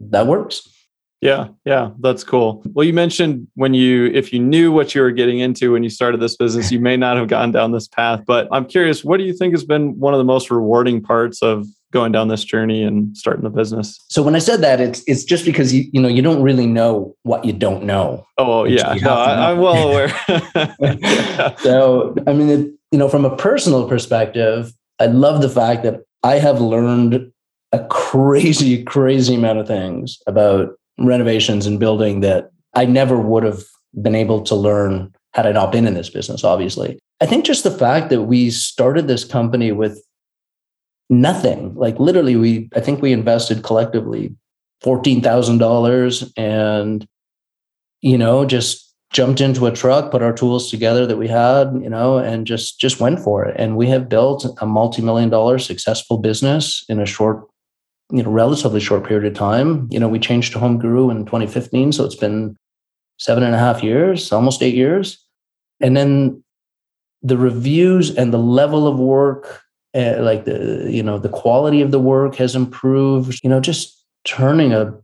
that 0.00 0.26
works. 0.26 0.68
Yeah, 1.20 1.48
yeah, 1.64 1.90
that's 1.98 2.22
cool. 2.22 2.62
Well, 2.72 2.86
you 2.86 2.92
mentioned 2.92 3.48
when 3.54 3.74
you, 3.74 4.06
if 4.06 4.32
you 4.32 4.38
knew 4.38 4.70
what 4.70 4.94
you 4.94 5.02
were 5.02 5.10
getting 5.10 5.40
into 5.40 5.72
when 5.72 5.82
you 5.82 5.90
started 5.90 6.20
this 6.20 6.36
business, 6.36 6.70
you 6.70 6.78
may 6.78 6.96
not 6.96 7.16
have 7.16 7.26
gone 7.26 7.50
down 7.50 7.72
this 7.72 7.88
path. 7.88 8.22
But 8.24 8.46
I'm 8.52 8.64
curious, 8.64 9.04
what 9.04 9.16
do 9.16 9.24
you 9.24 9.32
think 9.32 9.52
has 9.52 9.64
been 9.64 9.98
one 9.98 10.14
of 10.14 10.18
the 10.18 10.24
most 10.24 10.50
rewarding 10.50 11.02
parts 11.02 11.42
of 11.42 11.66
going 11.90 12.12
down 12.12 12.28
this 12.28 12.44
journey 12.44 12.84
and 12.84 13.16
starting 13.16 13.42
the 13.42 13.50
business? 13.50 14.04
So 14.08 14.22
when 14.22 14.36
I 14.36 14.38
said 14.38 14.60
that, 14.60 14.80
it's 14.80 15.02
it's 15.08 15.24
just 15.24 15.44
because 15.44 15.74
you 15.74 15.90
you 15.92 16.00
know 16.00 16.08
you 16.08 16.22
don't 16.22 16.42
really 16.42 16.66
know 16.66 17.16
what 17.24 17.44
you 17.44 17.52
don't 17.52 17.84
know. 17.84 18.24
Oh 18.36 18.64
yeah, 18.64 18.94
no, 18.94 19.10
I, 19.10 19.50
am 19.50 19.58
well 19.58 19.88
aware. 19.88 20.14
So 21.58 22.14
I 22.28 22.32
mean, 22.32 22.48
it, 22.48 22.70
you 22.92 22.98
know, 22.98 23.08
from 23.08 23.24
a 23.24 23.36
personal 23.36 23.88
perspective, 23.88 24.72
I 25.00 25.06
love 25.06 25.42
the 25.42 25.48
fact 25.48 25.82
that 25.82 26.02
I 26.22 26.36
have 26.36 26.60
learned 26.60 27.32
a 27.72 27.84
crazy, 27.86 28.82
crazy 28.84 29.34
amount 29.34 29.58
of 29.58 29.66
things 29.66 30.18
about 30.26 30.77
renovations 30.98 31.66
and 31.66 31.78
building 31.78 32.20
that 32.20 32.50
I 32.74 32.84
never 32.84 33.18
would 33.18 33.44
have 33.44 33.64
been 34.00 34.14
able 34.14 34.42
to 34.42 34.54
learn 34.54 35.14
had 35.34 35.46
I 35.46 35.52
not 35.52 35.72
been 35.72 35.86
in 35.86 35.94
this 35.94 36.10
business, 36.10 36.44
obviously. 36.44 36.98
I 37.20 37.26
think 37.26 37.44
just 37.44 37.64
the 37.64 37.70
fact 37.70 38.10
that 38.10 38.22
we 38.22 38.50
started 38.50 39.06
this 39.06 39.24
company 39.24 39.72
with 39.72 40.02
nothing, 41.10 41.74
like 41.74 41.98
literally, 41.98 42.36
we, 42.36 42.68
I 42.74 42.80
think 42.80 43.00
we 43.00 43.12
invested 43.12 43.62
collectively 43.62 44.34
$14,000 44.84 46.32
and, 46.36 47.06
you 48.00 48.18
know, 48.18 48.44
just 48.44 48.94
jumped 49.12 49.40
into 49.40 49.66
a 49.66 49.72
truck, 49.72 50.10
put 50.10 50.22
our 50.22 50.32
tools 50.32 50.70
together 50.70 51.06
that 51.06 51.16
we 51.16 51.28
had, 51.28 51.72
you 51.80 51.88
know, 51.88 52.18
and 52.18 52.46
just, 52.46 52.78
just 52.78 53.00
went 53.00 53.20
for 53.20 53.44
it. 53.44 53.54
And 53.58 53.76
we 53.76 53.86
have 53.88 54.08
built 54.08 54.46
a 54.60 54.66
multi-million 54.66 55.30
dollar 55.30 55.58
successful 55.58 56.18
business 56.18 56.84
in 56.88 57.00
a 57.00 57.06
short 57.06 57.44
you 58.10 58.22
know 58.22 58.30
relatively 58.30 58.80
short 58.80 59.04
period 59.04 59.30
of 59.30 59.38
time. 59.38 59.88
You 59.90 60.00
know, 60.00 60.08
we 60.08 60.18
changed 60.18 60.52
to 60.52 60.58
Home 60.58 60.78
Guru 60.78 61.10
in 61.10 61.24
2015, 61.26 61.92
so 61.92 62.04
it's 62.04 62.14
been 62.14 62.56
seven 63.18 63.42
and 63.42 63.54
a 63.54 63.58
half 63.58 63.82
years, 63.82 64.32
almost 64.32 64.62
eight 64.62 64.74
years, 64.74 65.24
and 65.80 65.96
then 65.96 66.42
the 67.22 67.36
reviews 67.36 68.14
and 68.14 68.32
the 68.32 68.38
level 68.38 68.86
of 68.86 68.98
work, 68.98 69.62
uh, 69.94 70.16
like 70.20 70.44
the 70.44 70.88
you 70.90 71.02
know 71.02 71.18
the 71.18 71.28
quality 71.28 71.80
of 71.80 71.90
the 71.90 72.00
work 72.00 72.36
has 72.36 72.54
improved. 72.54 73.40
You 73.42 73.50
know, 73.50 73.60
just 73.60 74.04
turning 74.24 74.72
a 74.72 74.94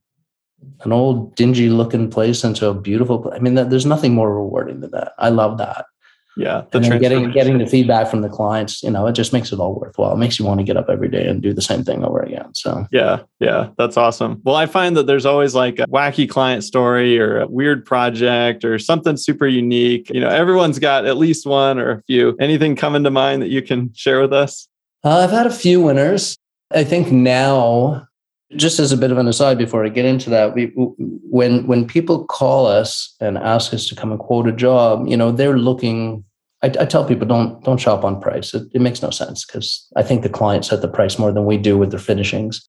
an 0.80 0.92
old 0.92 1.34
dingy 1.34 1.68
looking 1.68 2.10
place 2.10 2.42
into 2.42 2.68
a 2.68 2.74
beautiful. 2.74 3.18
place. 3.18 3.34
I 3.36 3.40
mean, 3.40 3.54
there's 3.54 3.86
nothing 3.86 4.14
more 4.14 4.34
rewarding 4.34 4.80
than 4.80 4.90
that. 4.92 5.12
I 5.18 5.28
love 5.28 5.58
that. 5.58 5.86
Yeah, 6.36 6.64
the 6.72 6.78
and 6.78 7.00
getting 7.00 7.30
getting 7.30 7.58
the 7.58 7.66
feedback 7.66 8.08
from 8.08 8.22
the 8.22 8.28
clients, 8.28 8.82
you 8.82 8.90
know, 8.90 9.06
it 9.06 9.12
just 9.12 9.32
makes 9.32 9.52
it 9.52 9.60
all 9.60 9.78
worthwhile. 9.78 10.12
It 10.12 10.18
makes 10.18 10.38
you 10.38 10.44
want 10.44 10.58
to 10.58 10.64
get 10.64 10.76
up 10.76 10.86
every 10.88 11.08
day 11.08 11.26
and 11.26 11.40
do 11.40 11.52
the 11.52 11.62
same 11.62 11.84
thing 11.84 12.04
over 12.04 12.20
again. 12.20 12.54
So 12.54 12.86
yeah, 12.90 13.20
yeah, 13.38 13.68
that's 13.78 13.96
awesome. 13.96 14.40
Well, 14.44 14.56
I 14.56 14.66
find 14.66 14.96
that 14.96 15.06
there's 15.06 15.26
always 15.26 15.54
like 15.54 15.78
a 15.78 15.86
wacky 15.86 16.28
client 16.28 16.64
story 16.64 17.20
or 17.20 17.40
a 17.40 17.46
weird 17.46 17.84
project 17.84 18.64
or 18.64 18.78
something 18.78 19.16
super 19.16 19.46
unique. 19.46 20.10
You 20.10 20.20
know, 20.20 20.28
everyone's 20.28 20.78
got 20.78 21.06
at 21.06 21.16
least 21.16 21.46
one 21.46 21.78
or 21.78 21.90
a 21.90 22.02
few. 22.02 22.36
Anything 22.40 22.74
coming 22.74 23.04
to 23.04 23.10
mind 23.10 23.42
that 23.42 23.50
you 23.50 23.62
can 23.62 23.92
share 23.94 24.20
with 24.20 24.32
us? 24.32 24.68
Uh, 25.04 25.18
I've 25.18 25.30
had 25.30 25.46
a 25.46 25.52
few 25.52 25.80
winners. 25.82 26.36
I 26.72 26.82
think 26.82 27.12
now 27.12 28.08
just 28.56 28.78
as 28.78 28.92
a 28.92 28.96
bit 28.96 29.10
of 29.10 29.18
an 29.18 29.26
aside 29.26 29.58
before 29.58 29.84
I 29.84 29.88
get 29.88 30.04
into 30.04 30.30
that, 30.30 30.54
we, 30.54 30.72
when 30.76 31.66
when 31.66 31.86
people 31.86 32.24
call 32.26 32.66
us 32.66 33.14
and 33.20 33.38
ask 33.38 33.72
us 33.74 33.86
to 33.88 33.94
come 33.94 34.10
and 34.10 34.20
quote 34.20 34.48
a 34.48 34.52
job, 34.52 35.06
you 35.06 35.16
know, 35.16 35.30
they're 35.30 35.58
looking. 35.58 36.24
I, 36.62 36.68
I 36.68 36.84
tell 36.86 37.04
people 37.04 37.26
don't 37.26 37.62
don't 37.64 37.80
shop 37.80 38.04
on 38.04 38.20
price. 38.20 38.54
It, 38.54 38.68
it 38.72 38.80
makes 38.80 39.02
no 39.02 39.10
sense 39.10 39.44
because 39.44 39.86
I 39.96 40.02
think 40.02 40.22
the 40.22 40.28
client 40.28 40.64
set 40.64 40.82
the 40.82 40.88
price 40.88 41.18
more 41.18 41.32
than 41.32 41.46
we 41.46 41.58
do 41.58 41.76
with 41.76 41.90
their 41.90 42.00
finishings. 42.00 42.68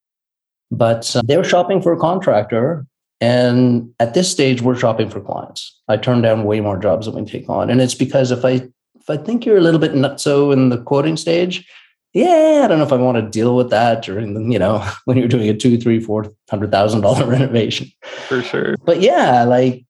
But 0.70 1.14
uh, 1.14 1.22
they're 1.24 1.44
shopping 1.44 1.80
for 1.80 1.92
a 1.92 1.98
contractor, 1.98 2.86
and 3.20 3.90
at 4.00 4.14
this 4.14 4.30
stage, 4.30 4.62
we're 4.62 4.76
shopping 4.76 5.08
for 5.08 5.20
clients. 5.20 5.80
I 5.88 5.96
turn 5.96 6.22
down 6.22 6.44
way 6.44 6.60
more 6.60 6.78
jobs 6.78 7.06
than 7.06 7.14
we 7.14 7.24
take 7.24 7.48
on, 7.48 7.70
and 7.70 7.80
it's 7.80 7.94
because 7.94 8.30
if 8.32 8.44
I 8.44 8.68
if 8.98 9.08
I 9.08 9.16
think 9.16 9.46
you're 9.46 9.58
a 9.58 9.62
little 9.62 9.80
bit 9.80 9.92
nutso 9.92 10.52
in 10.52 10.70
the 10.70 10.78
quoting 10.78 11.16
stage, 11.16 11.66
yeah, 12.16 12.62
I 12.64 12.68
don't 12.68 12.78
know 12.78 12.84
if 12.84 12.92
I 12.94 12.96
want 12.96 13.16
to 13.16 13.30
deal 13.30 13.54
with 13.54 13.68
that 13.68 14.02
during 14.02 14.32
the, 14.32 14.40
you 14.50 14.58
know, 14.58 14.78
when 15.04 15.18
you're 15.18 15.28
doing 15.28 15.50
a 15.50 15.54
two, 15.54 15.76
three, 15.76 16.00
four 16.00 16.32
hundred 16.48 16.70
thousand 16.70 17.02
dollar 17.02 17.26
renovation. 17.30 17.92
For 18.26 18.42
sure. 18.42 18.76
But 18.84 19.02
yeah, 19.02 19.44
like 19.44 19.84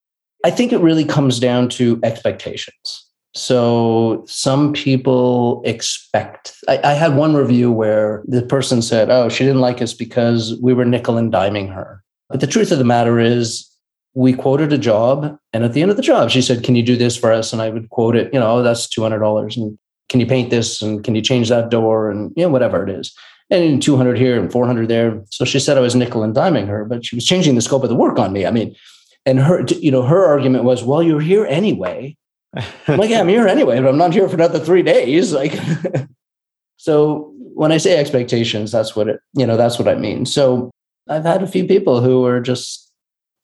I 0.44 0.50
think 0.50 0.72
it 0.72 0.80
really 0.80 1.04
comes 1.04 1.38
down 1.38 1.68
to 1.70 2.00
expectations. 2.02 3.04
So 3.34 4.24
some 4.26 4.72
people 4.72 5.62
expect. 5.64 6.54
I, 6.68 6.80
I, 6.82 6.92
had 6.94 7.16
one 7.16 7.36
review 7.36 7.70
where 7.70 8.24
the 8.26 8.42
person 8.42 8.80
said, 8.80 9.10
"Oh, 9.10 9.28
she 9.28 9.44
didn't 9.44 9.60
like 9.60 9.80
us 9.82 9.92
because 9.92 10.58
we 10.60 10.72
were 10.72 10.86
nickel 10.86 11.18
and 11.18 11.32
diming 11.32 11.72
her." 11.72 12.02
But 12.28 12.40
the 12.40 12.46
truth 12.46 12.72
of 12.72 12.78
the 12.78 12.84
matter 12.84 13.20
is, 13.20 13.70
we 14.14 14.32
quoted 14.32 14.72
a 14.72 14.78
job, 14.78 15.36
and 15.52 15.64
at 15.64 15.74
the 15.74 15.82
end 15.82 15.90
of 15.90 15.98
the 15.98 16.02
job, 16.02 16.30
she 16.30 16.40
said, 16.40 16.64
"Can 16.64 16.74
you 16.74 16.82
do 16.82 16.96
this 16.96 17.16
for 17.16 17.30
us?" 17.30 17.52
And 17.52 17.60
I 17.60 17.68
would 17.68 17.90
quote 17.90 18.16
it. 18.16 18.32
You 18.32 18.40
know, 18.40 18.56
oh, 18.56 18.62
that's 18.62 18.88
two 18.88 19.02
hundred 19.02 19.18
dollars, 19.18 19.56
and 19.56 19.78
can 20.08 20.20
you 20.20 20.26
paint 20.26 20.50
this 20.50 20.82
and 20.82 21.02
can 21.04 21.14
you 21.14 21.22
change 21.22 21.48
that 21.48 21.70
door 21.70 22.10
and 22.10 22.32
you 22.36 22.42
know 22.42 22.48
whatever 22.48 22.86
it 22.86 22.90
is. 22.90 23.14
And 23.48 23.80
200 23.80 24.18
here 24.18 24.40
and 24.40 24.50
400 24.50 24.88
there. 24.88 25.22
So 25.30 25.44
she 25.44 25.60
said 25.60 25.76
i 25.76 25.80
was 25.80 25.94
nickel 25.94 26.22
and 26.22 26.34
diming 26.34 26.66
her 26.68 26.84
but 26.84 27.04
she 27.04 27.14
was 27.14 27.24
changing 27.24 27.54
the 27.54 27.62
scope 27.62 27.82
of 27.82 27.88
the 27.88 27.94
work 27.94 28.18
on 28.18 28.32
me. 28.32 28.46
I 28.46 28.50
mean 28.50 28.74
and 29.24 29.40
her 29.40 29.64
you 29.80 29.90
know 29.90 30.02
her 30.02 30.24
argument 30.24 30.64
was 30.64 30.84
well 30.84 31.02
you're 31.02 31.20
here 31.20 31.46
anyway. 31.46 32.16
I'm 32.88 32.98
like 32.98 33.10
yeah 33.10 33.20
i'm 33.20 33.28
here 33.28 33.46
anyway 33.46 33.80
but 33.80 33.88
i'm 33.88 33.98
not 33.98 34.12
here 34.12 34.28
for 34.28 34.34
another 34.34 34.58
three 34.58 34.82
days. 34.82 35.32
Like 35.32 35.58
so 36.76 37.32
when 37.38 37.72
i 37.72 37.78
say 37.78 37.98
expectations 37.98 38.70
that's 38.70 38.94
what 38.94 39.08
it 39.08 39.20
you 39.34 39.46
know 39.46 39.56
that's 39.56 39.78
what 39.78 39.88
i 39.88 39.94
mean. 39.94 40.26
So 40.26 40.70
i've 41.08 41.24
had 41.24 41.42
a 41.42 41.48
few 41.48 41.64
people 41.64 42.00
who 42.00 42.24
are 42.24 42.40
just 42.40 42.90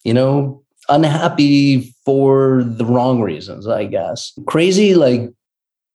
you 0.04 0.14
know 0.14 0.62
unhappy 0.88 1.94
for 2.04 2.64
the 2.64 2.84
wrong 2.84 3.20
reasons 3.20 3.68
i 3.68 3.84
guess. 3.84 4.32
Crazy 4.46 4.94
like 4.94 5.30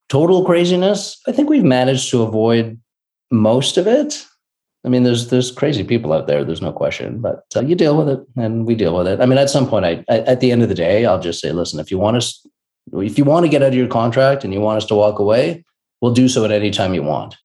total 0.10 0.46
craziness, 0.46 1.20
I 1.28 1.32
think 1.32 1.50
we've 1.50 1.64
managed 1.64 2.10
to 2.12 2.24
avoid 2.24 2.80
most 3.32 3.78
of 3.78 3.88
it. 3.88 4.26
I 4.86 4.90
mean, 4.90 5.04
there's 5.04 5.30
there's 5.30 5.52
crazy 5.52 5.84
people 5.84 6.14
out 6.14 6.28
there. 6.28 6.46
There's 6.46 6.62
no 6.62 6.72
question, 6.72 7.20
but 7.20 7.44
uh, 7.56 7.62
you 7.62 7.76
deal 7.76 7.98
with 7.98 8.08
it, 8.08 8.26
and 8.38 8.66
we 8.66 8.76
deal 8.76 8.96
with 8.96 9.08
it. 9.08 9.20
I 9.20 9.26
mean, 9.26 9.38
at 9.38 9.50
some 9.50 9.68
point, 9.68 9.86
I, 9.86 10.06
I, 10.10 10.20
at 10.20 10.40
the 10.40 10.52
end 10.52 10.64
of 10.64 10.70
the 10.70 10.76
day, 10.76 11.06
I'll 11.06 11.20
just 11.20 11.42
say, 11.42 11.52
listen, 11.52 11.80
if 11.80 11.92
you 11.92 11.98
want 11.98 12.18
us, 12.18 12.46
if 12.94 13.18
you 13.18 13.26
want 13.26 13.46
to 13.46 13.50
get 13.50 13.62
out 13.62 13.70
of 13.70 13.76
your 13.76 13.88
contract 13.88 14.44
and 14.44 14.54
you 14.54 14.62
want 14.62 14.78
us 14.78 14.86
to 14.86 14.96
walk 14.96 15.20
away, 15.20 15.66
we'll 16.00 16.14
do 16.14 16.30
so 16.30 16.46
at 16.46 16.52
any 16.52 16.72
time 16.72 16.94
you 16.94 17.04
want. 17.04 17.36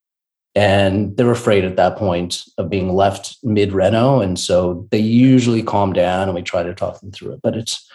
And 0.55 1.17
they're 1.17 1.31
afraid 1.31 1.65
at 1.65 1.75
that 1.77 1.97
point 1.97 2.43
of 2.57 2.69
being 2.69 2.93
left 2.93 3.37
mid 3.43 3.73
reno, 3.73 4.21
and 4.21 4.39
so 4.39 4.87
they 4.91 4.99
usually 4.99 5.63
calm 5.63 5.91
down, 5.91 6.29
and 6.29 6.35
we 6.35 6.43
try 6.43 6.63
to 6.63 6.73
talk 6.73 7.01
them 7.01 7.11
through 7.11 7.33
it. 7.33 7.41
But 7.41 7.57
it's 7.57 7.85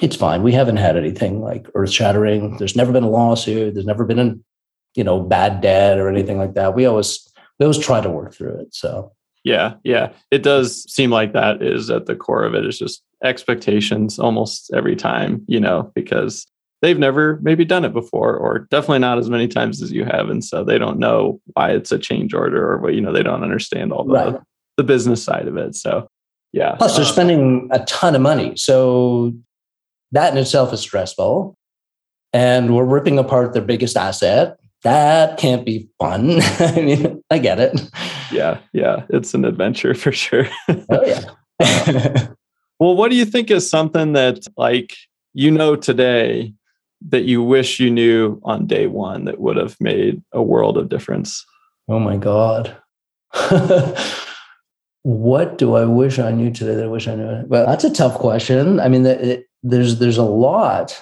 it's 0.00 0.16
fine. 0.16 0.42
We 0.42 0.52
haven't 0.52 0.76
had 0.76 0.96
anything 0.96 1.40
like 1.40 1.66
earth 1.74 1.90
shattering. 1.90 2.56
There's 2.56 2.76
never 2.76 2.92
been 2.92 3.04
a 3.04 3.10
lawsuit. 3.10 3.74
There's 3.74 3.86
never 3.86 4.04
been 4.04 4.18
a, 4.18 4.34
you 4.94 5.04
know, 5.04 5.20
bad 5.20 5.60
debt 5.60 5.98
or 5.98 6.08
anything 6.08 6.38
like 6.38 6.54
that. 6.54 6.74
We 6.74 6.86
always 6.86 7.32
we 7.58 7.64
always 7.64 7.78
try 7.78 8.00
to 8.00 8.10
work 8.10 8.34
through 8.34 8.60
it. 8.60 8.74
So 8.74 9.12
yeah, 9.44 9.74
yeah, 9.84 10.12
it 10.30 10.42
does 10.42 10.84
seem 10.92 11.10
like 11.10 11.32
that 11.32 11.62
is 11.62 11.90
at 11.90 12.06
the 12.06 12.16
core 12.16 12.44
of 12.44 12.54
it. 12.54 12.64
it. 12.64 12.68
Is 12.68 12.78
just 12.78 13.02
expectations 13.24 14.18
almost 14.18 14.70
every 14.74 14.94
time, 14.94 15.44
you 15.48 15.58
know, 15.58 15.90
because 15.94 16.46
they've 16.82 16.98
never 16.98 17.38
maybe 17.42 17.64
done 17.64 17.84
it 17.84 17.92
before, 17.92 18.36
or 18.36 18.60
definitely 18.70 19.00
not 19.00 19.18
as 19.18 19.30
many 19.30 19.48
times 19.48 19.82
as 19.82 19.90
you 19.92 20.04
have, 20.04 20.28
and 20.28 20.44
so 20.44 20.62
they 20.62 20.78
don't 20.78 20.98
know 20.98 21.40
why 21.54 21.70
it's 21.70 21.90
a 21.90 21.98
change 21.98 22.34
order, 22.34 22.72
or 22.72 22.78
what 22.78 22.94
you 22.94 23.00
know, 23.00 23.12
they 23.12 23.22
don't 23.22 23.42
understand 23.42 23.92
all 23.92 24.04
the 24.04 24.12
right. 24.12 24.40
the 24.76 24.84
business 24.84 25.22
side 25.22 25.48
of 25.48 25.56
it. 25.56 25.74
So 25.74 26.08
yeah. 26.52 26.76
Plus, 26.76 26.96
they're 26.96 27.04
um, 27.04 27.12
spending 27.12 27.68
a 27.72 27.84
ton 27.84 28.14
of 28.14 28.22
money. 28.22 28.54
So 28.56 29.34
that 30.12 30.32
in 30.32 30.38
itself 30.38 30.72
is 30.72 30.80
stressful. 30.80 31.56
And 32.32 32.74
we're 32.74 32.84
ripping 32.84 33.18
apart 33.18 33.54
their 33.54 33.62
biggest 33.62 33.96
asset. 33.96 34.58
That 34.84 35.38
can't 35.38 35.64
be 35.64 35.88
fun. 35.98 36.40
I 36.58 36.80
mean, 36.80 37.22
I 37.30 37.38
get 37.38 37.58
it. 37.58 37.80
Yeah, 38.30 38.58
yeah. 38.72 39.04
It's 39.10 39.34
an 39.34 39.44
adventure 39.44 39.94
for 39.94 40.12
sure. 40.12 40.46
oh, 40.68 41.04
yeah. 41.04 41.24
well, 42.78 42.94
what 42.94 43.10
do 43.10 43.16
you 43.16 43.24
think 43.24 43.50
is 43.50 43.68
something 43.68 44.12
that, 44.12 44.46
like, 44.56 44.94
you 45.34 45.50
know 45.50 45.76
today 45.76 46.52
that 47.08 47.24
you 47.24 47.42
wish 47.42 47.80
you 47.80 47.90
knew 47.90 48.40
on 48.44 48.66
day 48.66 48.86
one 48.86 49.24
that 49.24 49.40
would 49.40 49.56
have 49.56 49.76
made 49.80 50.22
a 50.32 50.42
world 50.42 50.76
of 50.76 50.88
difference? 50.88 51.44
Oh, 51.88 51.98
my 51.98 52.16
God. 52.16 52.76
what 55.02 55.58
do 55.58 55.74
I 55.74 55.84
wish 55.84 56.18
I 56.18 56.30
knew 56.30 56.52
today 56.52 56.74
that 56.74 56.84
I 56.84 56.88
wish 56.88 57.08
I 57.08 57.14
knew? 57.14 57.44
Well, 57.46 57.66
that's 57.66 57.84
a 57.84 57.92
tough 57.92 58.14
question. 58.18 58.78
I 58.78 58.88
mean, 58.88 59.04
it, 59.06 59.47
there's 59.62 59.98
there's 59.98 60.18
a 60.18 60.22
lot. 60.22 61.00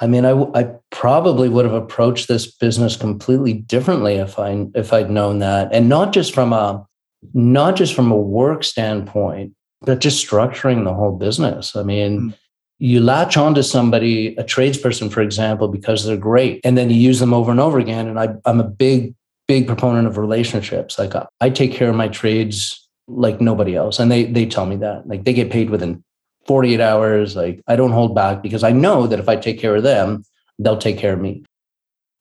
I 0.00 0.08
mean, 0.08 0.24
I, 0.24 0.32
I 0.58 0.74
probably 0.90 1.48
would 1.48 1.64
have 1.64 1.74
approached 1.74 2.26
this 2.26 2.50
business 2.50 2.96
completely 2.96 3.52
differently 3.52 4.14
if 4.14 4.38
I 4.38 4.66
if 4.74 4.92
I'd 4.92 5.10
known 5.10 5.38
that, 5.38 5.72
and 5.72 5.88
not 5.88 6.12
just 6.12 6.34
from 6.34 6.52
a 6.52 6.86
not 7.32 7.76
just 7.76 7.94
from 7.94 8.10
a 8.10 8.16
work 8.16 8.64
standpoint, 8.64 9.54
but 9.82 10.00
just 10.00 10.26
structuring 10.26 10.84
the 10.84 10.94
whole 10.94 11.16
business. 11.16 11.76
I 11.76 11.82
mean, 11.82 12.20
mm. 12.20 12.34
you 12.78 13.00
latch 13.00 13.36
onto 13.36 13.62
somebody, 13.62 14.36
a 14.36 14.44
tradesperson, 14.44 15.10
for 15.10 15.20
example, 15.22 15.68
because 15.68 16.04
they're 16.04 16.16
great, 16.16 16.60
and 16.64 16.76
then 16.76 16.90
you 16.90 16.96
use 16.96 17.20
them 17.20 17.34
over 17.34 17.50
and 17.50 17.60
over 17.60 17.78
again. 17.78 18.08
And 18.08 18.18
I, 18.18 18.34
I'm 18.44 18.60
a 18.60 18.64
big 18.64 19.14
big 19.46 19.66
proponent 19.66 20.06
of 20.06 20.18
relationships. 20.18 20.98
Like 20.98 21.12
I 21.40 21.50
take 21.50 21.72
care 21.72 21.90
of 21.90 21.96
my 21.96 22.08
trades 22.08 22.80
like 23.06 23.40
nobody 23.40 23.76
else, 23.76 23.98
and 23.98 24.10
they 24.10 24.24
they 24.24 24.46
tell 24.46 24.66
me 24.66 24.76
that. 24.76 25.06
Like 25.06 25.24
they 25.24 25.32
get 25.32 25.50
paid 25.50 25.70
within 25.70 26.02
48 26.46 26.80
hours. 26.80 27.36
Like 27.36 27.62
I 27.66 27.76
don't 27.76 27.92
hold 27.92 28.14
back 28.14 28.42
because 28.42 28.64
I 28.64 28.72
know 28.72 29.06
that 29.06 29.18
if 29.18 29.28
I 29.28 29.36
take 29.36 29.58
care 29.58 29.76
of 29.76 29.82
them, 29.82 30.24
they'll 30.58 30.78
take 30.78 30.98
care 30.98 31.12
of 31.12 31.20
me. 31.20 31.44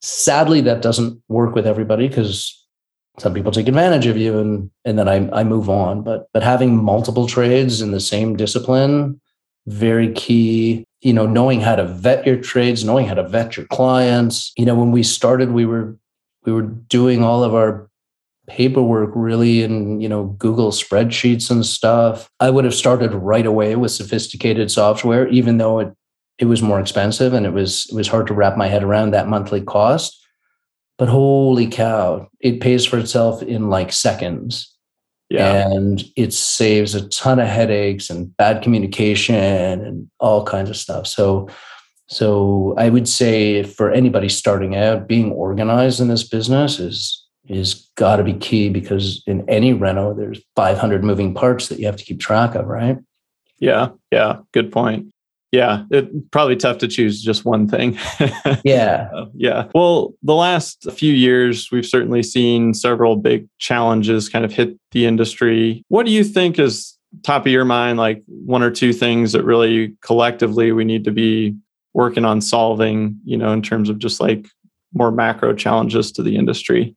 Sadly, 0.02 0.62
that 0.62 0.82
doesn't 0.82 1.22
work 1.30 1.56
with 1.56 1.66
everybody 1.66 2.08
because 2.08 2.60
some 3.20 3.34
people 3.34 3.52
take 3.52 3.68
advantage 3.68 4.08
of 4.08 4.18
you 4.18 4.40
and 4.40 4.72
and 4.86 4.98
then 4.98 5.08
I, 5.08 5.30
I 5.32 5.44
move 5.44 5.70
on. 5.70 6.04
But 6.04 6.28
but 6.34 6.44
having 6.44 6.84
multiple 6.84 7.28
trades 7.28 7.82
in 7.82 7.92
the 7.92 8.00
same 8.00 8.36
discipline, 8.36 9.20
very 9.68 10.12
key. 10.14 10.86
You 11.02 11.12
know, 11.12 11.28
knowing 11.28 11.60
how 11.60 11.76
to 11.76 11.84
vet 11.84 12.26
your 12.26 12.38
trades, 12.38 12.86
knowing 12.86 13.08
how 13.08 13.14
to 13.16 13.28
vet 13.28 13.58
your 13.58 13.66
clients. 13.68 14.54
You 14.58 14.66
know, 14.66 14.76
when 14.76 14.92
we 14.92 15.04
started, 15.04 15.52
we 15.52 15.66
were 15.66 15.98
we 16.46 16.52
were 16.52 16.62
doing 16.62 17.24
all 17.24 17.44
of 17.44 17.54
our 17.54 17.90
paperwork 18.48 19.12
really 19.16 19.64
in 19.64 20.02
you 20.02 20.10
know 20.10 20.26
google 20.26 20.72
spreadsheets 20.72 21.50
and 21.50 21.66
stuff. 21.66 22.30
I 22.40 22.50
would 22.50 22.66
have 22.66 22.74
started 22.74 23.14
right 23.14 23.46
away 23.46 23.76
with 23.76 23.92
sophisticated 23.92 24.70
software 24.70 25.28
even 25.30 25.58
though 25.58 25.80
it 25.80 25.94
it 26.40 26.46
was 26.46 26.62
more 26.62 26.80
expensive 26.80 27.34
and 27.34 27.46
it 27.46 27.54
was 27.54 27.88
it 27.90 27.96
was 27.96 28.08
hard 28.08 28.28
to 28.28 28.34
wrap 28.34 28.58
my 28.58 28.68
head 28.68 28.84
around 28.84 29.12
that 29.12 29.28
monthly 29.28 29.62
cost. 29.62 30.20
But 30.98 31.10
holy 31.10 31.68
cow 31.68 32.28
it 32.40 32.62
pays 32.62 32.86
for 32.86 32.98
itself 32.98 33.42
in 33.42 33.70
like 33.70 33.92
seconds. 33.92 34.70
Yeah. 35.30 35.68
and 35.68 36.04
it 36.16 36.32
saves 36.32 36.94
a 36.94 37.08
ton 37.10 37.40
of 37.40 37.48
headaches 37.48 38.12
and 38.12 38.36
bad 38.38 38.62
communication 38.62 39.34
and 39.34 40.08
all 40.20 40.46
kinds 40.46 40.70
of 40.70 40.78
stuff. 40.78 41.08
So 41.08 41.50
so 42.08 42.76
i 42.78 42.90
would 42.90 43.08
say 43.08 43.64
for 43.64 43.92
anybody 43.92 44.28
starting 44.28 44.76
out 44.76 45.08
being 45.08 45.32
organized 45.32 46.02
in 46.02 46.10
this 46.10 46.28
business 46.28 46.78
is 46.78 47.23
is 47.48 47.90
got 47.96 48.18
to 48.18 48.24
be 48.24 48.34
key 48.34 48.70
because 48.70 49.24
in 49.28 49.48
any 49.50 49.74
reno, 49.74 50.14
there's 50.14 50.42
500 50.56 51.04
moving 51.04 51.34
parts 51.34 51.68
that 51.70 51.80
you 51.80 51.86
have 51.86 51.98
to 51.98 52.06
keep 52.06 52.20
track 52.20 52.56
of, 52.56 52.68
right? 52.68 52.98
Yeah, 53.60 53.90
yeah, 54.12 54.38
good 54.52 54.72
point. 54.72 55.14
Yeah, 55.52 55.84
it 55.92 56.32
probably 56.32 56.56
tough 56.56 56.80
to 56.80 56.88
choose 56.88 57.22
just 57.22 57.46
one 57.46 57.68
thing. 57.68 57.96
yeah. 58.64 59.08
Uh, 59.14 59.26
yeah. 59.36 59.68
Well, 59.76 60.16
the 60.24 60.34
last 60.34 60.92
few 60.92 61.14
years 61.14 61.70
we've 61.72 61.86
certainly 61.86 62.24
seen 62.24 62.74
several 62.74 63.18
big 63.18 63.48
challenges 63.60 64.30
kind 64.30 64.46
of 64.46 64.52
hit 64.52 64.76
the 64.94 65.06
industry. 65.06 65.86
What 65.90 66.08
do 66.08 66.12
you 66.12 66.24
think 66.24 66.58
is 66.58 66.98
top 67.22 67.46
of 67.46 67.52
your 67.52 67.66
mind, 67.66 68.00
like 68.00 68.24
one 68.28 68.64
or 68.64 68.72
two 68.72 68.94
things 68.94 69.34
that 69.34 69.44
really 69.44 69.96
collectively 70.02 70.72
we 70.72 70.86
need 70.86 71.04
to 71.04 71.12
be 71.12 71.56
working 71.94 72.26
on 72.26 72.42
solving, 72.42 73.20
you 73.24 73.38
know, 73.38 73.54
in 73.54 73.62
terms 73.62 73.90
of 73.90 74.00
just 74.00 74.20
like 74.20 74.48
more 74.92 75.12
macro 75.12 75.54
challenges 75.54 76.12
to 76.14 76.24
the 76.24 76.36
industry? 76.36 76.96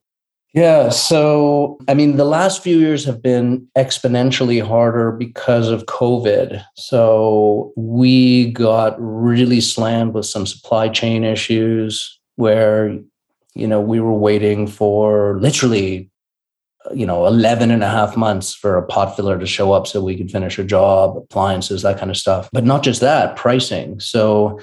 Yeah. 0.54 0.88
So, 0.88 1.78
I 1.86 1.92
mean, 1.92 2.16
the 2.16 2.24
last 2.24 2.62
few 2.62 2.78
years 2.78 3.04
have 3.04 3.20
been 3.20 3.68
exponentially 3.76 4.66
harder 4.66 5.12
because 5.12 5.68
of 5.68 5.84
COVID. 5.84 6.64
So, 6.76 7.72
we 7.76 8.52
got 8.52 8.96
really 8.98 9.60
slammed 9.60 10.14
with 10.14 10.24
some 10.24 10.46
supply 10.46 10.88
chain 10.88 11.24
issues 11.24 12.18
where, 12.36 12.98
you 13.54 13.66
know, 13.66 13.80
we 13.82 14.00
were 14.00 14.14
waiting 14.14 14.66
for 14.66 15.38
literally, 15.40 16.10
you 16.94 17.04
know, 17.04 17.26
11 17.26 17.70
and 17.70 17.82
a 17.82 17.90
half 17.90 18.16
months 18.16 18.54
for 18.54 18.78
a 18.78 18.86
pot 18.86 19.14
filler 19.14 19.38
to 19.38 19.46
show 19.46 19.72
up 19.72 19.86
so 19.86 20.02
we 20.02 20.16
could 20.16 20.30
finish 20.30 20.58
a 20.58 20.64
job, 20.64 21.18
appliances, 21.18 21.82
that 21.82 21.98
kind 21.98 22.10
of 22.10 22.16
stuff. 22.16 22.48
But 22.52 22.64
not 22.64 22.82
just 22.82 23.02
that, 23.02 23.36
pricing. 23.36 24.00
So, 24.00 24.58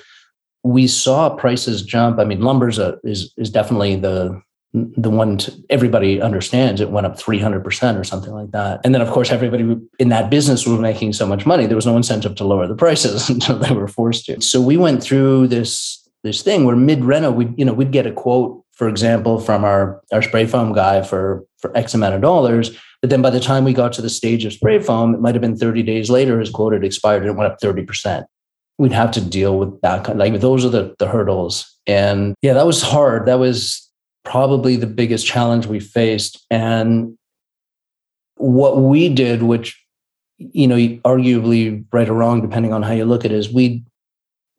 we 0.63 0.87
saw 0.87 1.29
prices 1.29 1.83
jump. 1.83 2.19
I 2.19 2.23
mean, 2.23 2.41
lumber 2.41 2.69
is 2.69 3.33
is 3.37 3.49
definitely 3.51 3.97
the 3.97 4.41
the 4.73 5.09
one 5.09 5.39
everybody 5.69 6.19
understands. 6.19 6.81
It 6.81 6.89
went 6.89 7.05
up 7.05 7.17
three 7.17 7.39
hundred 7.39 7.63
percent 7.63 7.97
or 7.97 8.03
something 8.03 8.33
like 8.33 8.51
that. 8.51 8.81
And 8.83 8.93
then, 8.93 9.01
of 9.01 9.09
course, 9.09 9.31
everybody 9.31 9.77
in 9.99 10.09
that 10.09 10.29
business 10.29 10.65
was 10.65 10.79
making 10.79 11.13
so 11.13 11.27
much 11.27 11.45
money. 11.45 11.67
There 11.67 11.75
was 11.75 11.85
no 11.85 11.95
incentive 11.95 12.35
to 12.35 12.43
lower 12.43 12.67
the 12.67 12.75
prices 12.75 13.29
until 13.29 13.59
they 13.59 13.73
were 13.73 13.87
forced 13.87 14.25
to. 14.25 14.41
So 14.41 14.61
we 14.61 14.77
went 14.77 15.03
through 15.03 15.47
this 15.47 15.99
this 16.23 16.41
thing 16.41 16.65
where 16.65 16.75
mid 16.75 17.05
reno, 17.05 17.31
we 17.31 17.53
you 17.55 17.65
know 17.65 17.73
we'd 17.73 17.91
get 17.91 18.07
a 18.07 18.11
quote, 18.11 18.63
for 18.71 18.87
example, 18.87 19.39
from 19.39 19.63
our 19.63 20.01
our 20.11 20.23
spray 20.23 20.47
foam 20.47 20.73
guy 20.73 21.03
for 21.03 21.45
for 21.59 21.75
X 21.77 21.93
amount 21.93 22.15
of 22.15 22.21
dollars. 22.21 22.75
But 23.01 23.09
then 23.09 23.21
by 23.21 23.29
the 23.29 23.39
time 23.39 23.65
we 23.65 23.73
got 23.73 23.93
to 23.93 24.01
the 24.01 24.09
stage 24.09 24.45
of 24.45 24.53
spray 24.53 24.79
foam, 24.79 25.13
it 25.13 25.19
might 25.19 25.35
have 25.35 25.41
been 25.41 25.57
30 25.57 25.83
days 25.83 26.09
later, 26.09 26.39
his 26.39 26.49
quote 26.49 26.71
had 26.71 26.85
expired 26.85 27.23
and 27.23 27.31
it 27.31 27.35
went 27.35 27.51
up 27.51 27.59
30% 27.59 28.25
we'd 28.79 28.91
have 28.91 29.11
to 29.11 29.21
deal 29.21 29.59
with 29.59 29.79
that 29.81 30.03
kind 30.03 30.17
like 30.17 30.39
those 30.39 30.65
are 30.65 30.69
the, 30.69 30.95
the 30.97 31.07
hurdles 31.07 31.77
and 31.85 32.33
yeah 32.41 32.53
that 32.53 32.65
was 32.65 32.81
hard 32.81 33.27
that 33.27 33.37
was 33.37 33.87
probably 34.23 34.75
the 34.75 34.87
biggest 34.87 35.25
challenge 35.25 35.65
we 35.65 35.79
faced. 35.79 36.45
And 36.49 37.17
what 38.35 38.81
we 38.81 39.09
did 39.09 39.43
which 39.43 39.79
you 40.37 40.67
know 40.67 40.75
arguably 40.75 41.85
right 41.93 42.09
or 42.09 42.13
wrong 42.13 42.41
depending 42.41 42.73
on 42.73 42.81
how 42.81 42.91
you 42.91 43.05
look 43.05 43.23
at 43.23 43.31
it 43.31 43.37
is 43.37 43.53
we 43.53 43.83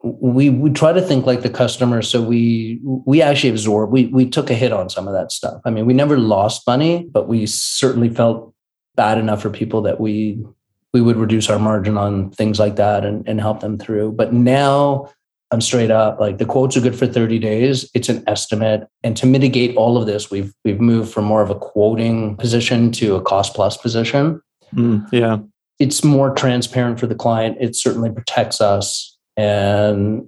we 0.03 0.51
we 0.51 0.71
try 0.71 0.93
to 0.93 1.01
think 1.01 1.27
like 1.27 1.43
the 1.43 1.51
customer. 1.51 2.03
So 2.03 2.23
we 2.23 2.81
we 2.83 3.23
actually 3.23 3.51
absorb 3.51 3.91
we 3.91 4.07
we 4.07 4.29
took 4.29 4.51
a 4.51 4.55
hit 4.55 4.73
on 4.73 4.91
some 4.91 5.09
of 5.09 5.15
that 5.15 5.33
stuff. 5.33 5.61
I 5.65 5.71
mean 5.71 5.87
we 5.87 5.95
never 5.95 6.19
lost 6.19 6.67
money 6.67 7.09
but 7.11 7.29
we 7.29 7.47
certainly 7.47 8.11
felt 8.11 8.55
bad 8.97 9.19
enough 9.19 9.43
for 9.43 9.51
people 9.51 9.83
that 9.83 10.01
we 10.01 10.45
we 10.93 11.01
would 11.01 11.17
reduce 11.17 11.51
our 11.51 11.59
margin 11.59 11.99
on 11.99 12.31
things 12.31 12.61
like 12.61 12.77
that 12.77 13.05
and, 13.05 13.29
and 13.29 13.41
help 13.41 13.61
them 13.61 13.77
through. 13.77 14.13
But 14.13 14.33
now 14.33 15.11
I'm 15.55 15.61
straight 15.61 15.93
up 15.93 16.19
like 16.19 16.39
the 16.39 16.45
quotes 16.45 16.77
are 16.77 16.81
good 16.81 16.99
for 16.99 17.07
30 17.07 17.39
days. 17.39 17.89
It's 17.95 18.09
an 18.09 18.25
estimate. 18.27 18.89
And 19.05 19.17
to 19.17 19.25
mitigate 19.25 19.77
all 19.77 19.97
of 19.97 20.07
this, 20.07 20.29
we've 20.29 20.53
we've 20.65 20.81
moved 20.81 21.13
from 21.13 21.25
more 21.25 21.43
of 21.43 21.49
a 21.49 21.55
quoting 21.55 22.37
position 22.37 22.91
to 22.93 23.15
a 23.15 23.23
cost 23.23 23.55
plus 23.55 23.77
position. 23.77 24.43
Mm, 24.75 25.07
yeah. 25.13 25.39
It's 25.79 26.03
more 26.03 26.35
transparent 26.35 26.99
for 26.99 27.07
the 27.07 27.15
client. 27.15 27.57
It 27.61 27.77
certainly 27.77 28.11
protects 28.11 28.61
us. 28.61 29.17
And 29.37 30.27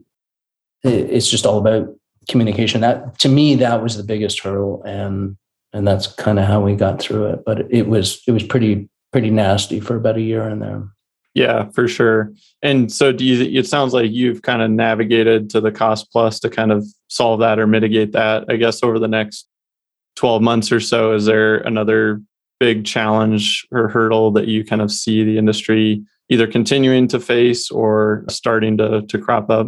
it's 0.85 1.29
just 1.29 1.45
all 1.45 1.59
about 1.59 1.89
communication. 2.29 2.81
That 2.81 3.19
to 3.19 3.29
me, 3.29 3.57
that 3.57 3.83
was 3.83 3.97
the 3.97 4.05
biggest 4.05 4.39
hurdle. 4.39 4.85
And 4.85 5.37
and 5.73 5.89
that's 5.89 6.07
kind 6.07 6.39
of 6.39 6.45
how 6.45 6.61
we 6.61 6.77
got 6.77 7.01
through 7.01 7.27
it. 7.31 7.41
But 7.45 7.67
it 7.69 7.89
was 7.89 8.23
it 8.29 8.31
was 8.31 8.45
pretty 8.45 8.89
pretty 9.11 9.31
nasty 9.31 9.81
for 9.81 9.97
about 9.97 10.19
a 10.19 10.23
year 10.23 10.49
in 10.49 10.61
there. 10.61 10.89
Yeah, 11.37 11.69
for 11.75 11.87
sure. 11.87 12.33
And 12.63 12.91
so 12.91 13.13
do 13.13 13.23
you 13.23 13.59
it 13.59 13.67
sounds 13.67 13.93
like 13.93 14.11
you've 14.11 14.41
kind 14.41 14.63
of 14.63 14.71
navigated 14.71 15.51
to 15.51 15.61
the 15.61 15.71
cost 15.71 16.11
plus 16.11 16.41
to 16.41 16.49
kind 16.49 16.73
of 16.73 16.87
solve 17.09 17.41
that 17.41 17.59
or 17.59 17.67
mitigate 17.67 18.13
that. 18.13 18.47
I 18.49 18.57
guess 18.57 18.83
over 18.83 18.99
the 18.99 19.07
next 19.07 19.47
12 20.17 20.41
months 20.41 20.73
or 20.73 20.81
so 20.81 21.13
is 21.13 21.27
there 21.27 21.59
another 21.59 22.23
big 22.59 22.87
challenge 22.87 23.67
or 23.71 23.89
hurdle 23.89 24.31
that 24.31 24.49
you 24.49 24.65
kind 24.65 24.81
of 24.81 24.91
see 24.91 25.25
the 25.25 25.37
industry 25.37 26.03
either 26.31 26.47
continuing 26.47 27.07
to 27.09 27.21
face 27.21 27.71
or 27.71 28.25
starting 28.31 28.79
to 28.79 29.03
to 29.03 29.19
crop 29.19 29.51
up? 29.51 29.67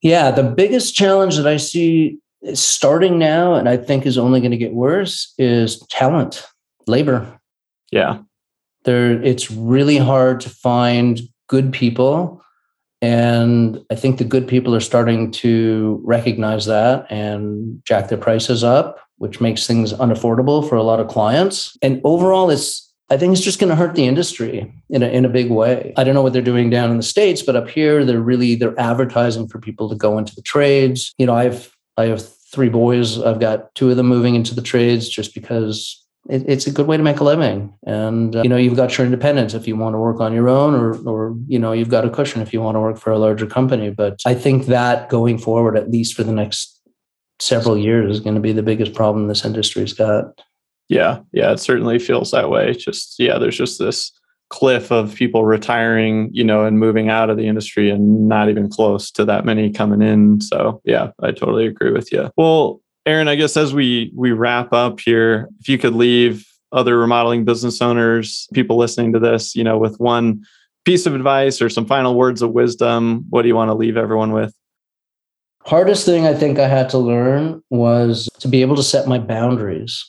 Yeah, 0.00 0.30
the 0.30 0.44
biggest 0.44 0.94
challenge 0.94 1.36
that 1.36 1.46
I 1.46 1.58
see 1.58 2.20
starting 2.54 3.18
now 3.18 3.52
and 3.52 3.68
I 3.68 3.76
think 3.76 4.06
is 4.06 4.16
only 4.16 4.40
going 4.40 4.50
to 4.50 4.56
get 4.56 4.72
worse 4.72 5.34
is 5.36 5.80
talent, 5.90 6.42
labor. 6.86 7.38
Yeah 7.92 8.20
there 8.84 9.22
it's 9.22 9.50
really 9.50 9.98
hard 9.98 10.40
to 10.40 10.50
find 10.50 11.20
good 11.48 11.72
people 11.72 12.42
and 13.02 13.84
i 13.90 13.94
think 13.94 14.18
the 14.18 14.24
good 14.24 14.48
people 14.48 14.74
are 14.74 14.80
starting 14.80 15.30
to 15.30 16.00
recognize 16.04 16.66
that 16.66 17.06
and 17.10 17.82
jack 17.84 18.08
their 18.08 18.18
prices 18.18 18.62
up 18.64 19.04
which 19.18 19.40
makes 19.40 19.66
things 19.66 19.92
unaffordable 19.92 20.68
for 20.68 20.76
a 20.76 20.82
lot 20.82 21.00
of 21.00 21.08
clients. 21.08 21.76
And 21.82 22.00
overall 22.04 22.50
it's 22.50 22.92
i 23.10 23.16
think 23.16 23.32
it's 23.32 23.44
just 23.44 23.58
going 23.58 23.68
to 23.68 23.76
hurt 23.76 23.94
the 23.94 24.06
industry 24.06 24.72
in 24.90 25.02
a, 25.02 25.08
in 25.08 25.24
a 25.24 25.28
big 25.28 25.50
way. 25.50 25.92
I 25.96 26.04
don't 26.04 26.14
know 26.14 26.22
what 26.22 26.32
they're 26.32 26.42
doing 26.42 26.70
down 26.70 26.90
in 26.90 26.96
the 26.96 27.02
states 27.02 27.42
but 27.42 27.56
up 27.56 27.68
here 27.68 28.04
they're 28.04 28.20
really 28.20 28.54
they're 28.54 28.78
advertising 28.78 29.48
for 29.48 29.58
people 29.58 29.88
to 29.88 29.96
go 29.96 30.18
into 30.18 30.34
the 30.34 30.42
trades. 30.42 31.14
You 31.18 31.26
know 31.26 31.34
i've 31.34 31.74
i 31.96 32.04
have 32.04 32.26
three 32.52 32.68
boys. 32.68 33.20
I've 33.20 33.40
got 33.40 33.74
two 33.74 33.90
of 33.90 33.96
them 33.96 34.06
moving 34.06 34.36
into 34.36 34.54
the 34.54 34.62
trades 34.62 35.08
just 35.08 35.34
because 35.34 36.03
it, 36.28 36.44
it's 36.46 36.66
a 36.66 36.70
good 36.70 36.86
way 36.86 36.96
to 36.96 37.02
make 37.02 37.20
a 37.20 37.24
living. 37.24 37.74
And, 37.86 38.34
uh, 38.34 38.42
you 38.42 38.48
know, 38.48 38.56
you've 38.56 38.76
got 38.76 38.96
your 38.96 39.04
independence 39.04 39.54
if 39.54 39.66
you 39.66 39.76
want 39.76 39.94
to 39.94 39.98
work 39.98 40.20
on 40.20 40.32
your 40.32 40.48
own 40.48 40.74
or, 40.74 40.96
or, 41.08 41.36
you 41.46 41.58
know, 41.58 41.72
you've 41.72 41.90
got 41.90 42.04
a 42.04 42.10
cushion 42.10 42.42
if 42.42 42.52
you 42.52 42.60
want 42.60 42.76
to 42.76 42.80
work 42.80 42.98
for 42.98 43.12
a 43.12 43.18
larger 43.18 43.46
company. 43.46 43.90
But 43.90 44.20
I 44.24 44.34
think 44.34 44.66
that 44.66 45.08
going 45.08 45.38
forward, 45.38 45.76
at 45.76 45.90
least 45.90 46.14
for 46.14 46.22
the 46.22 46.32
next 46.32 46.80
several 47.40 47.76
years, 47.76 48.16
is 48.16 48.20
going 48.20 48.36
to 48.36 48.40
be 48.40 48.52
the 48.52 48.62
biggest 48.62 48.94
problem 48.94 49.28
this 49.28 49.44
industry's 49.44 49.92
got. 49.92 50.40
Yeah. 50.88 51.20
Yeah. 51.32 51.52
It 51.52 51.60
certainly 51.60 51.98
feels 51.98 52.30
that 52.30 52.50
way. 52.50 52.72
Just, 52.74 53.16
yeah, 53.18 53.38
there's 53.38 53.56
just 53.56 53.78
this 53.78 54.12
cliff 54.50 54.92
of 54.92 55.14
people 55.14 55.44
retiring, 55.44 56.28
you 56.32 56.44
know, 56.44 56.64
and 56.64 56.78
moving 56.78 57.08
out 57.08 57.30
of 57.30 57.36
the 57.36 57.48
industry 57.48 57.90
and 57.90 58.28
not 58.28 58.48
even 58.48 58.68
close 58.68 59.10
to 59.10 59.24
that 59.24 59.44
many 59.44 59.72
coming 59.72 60.02
in. 60.02 60.40
So, 60.40 60.80
yeah, 60.84 61.10
I 61.20 61.32
totally 61.32 61.66
agree 61.66 61.90
with 61.90 62.12
you. 62.12 62.30
Well, 62.36 62.80
Aaron, 63.06 63.28
I 63.28 63.34
guess 63.34 63.56
as 63.56 63.74
we 63.74 64.12
we 64.14 64.32
wrap 64.32 64.72
up 64.72 65.00
here, 65.00 65.48
if 65.60 65.68
you 65.68 65.78
could 65.78 65.94
leave 65.94 66.46
other 66.72 66.98
remodeling 66.98 67.44
business 67.44 67.80
owners, 67.82 68.48
people 68.52 68.76
listening 68.76 69.12
to 69.12 69.18
this, 69.18 69.54
you 69.54 69.62
know, 69.62 69.78
with 69.78 70.00
one 70.00 70.44
piece 70.84 71.06
of 71.06 71.14
advice 71.14 71.62
or 71.62 71.68
some 71.68 71.86
final 71.86 72.14
words 72.14 72.42
of 72.42 72.50
wisdom, 72.50 73.24
what 73.30 73.42
do 73.42 73.48
you 73.48 73.54
want 73.54 73.68
to 73.68 73.74
leave 73.74 73.96
everyone 73.96 74.32
with? 74.32 74.54
Hardest 75.64 76.04
thing 76.04 76.26
I 76.26 76.34
think 76.34 76.58
I 76.58 76.68
had 76.68 76.90
to 76.90 76.98
learn 76.98 77.62
was 77.70 78.28
to 78.40 78.48
be 78.48 78.60
able 78.60 78.76
to 78.76 78.82
set 78.82 79.06
my 79.06 79.18
boundaries. 79.18 80.04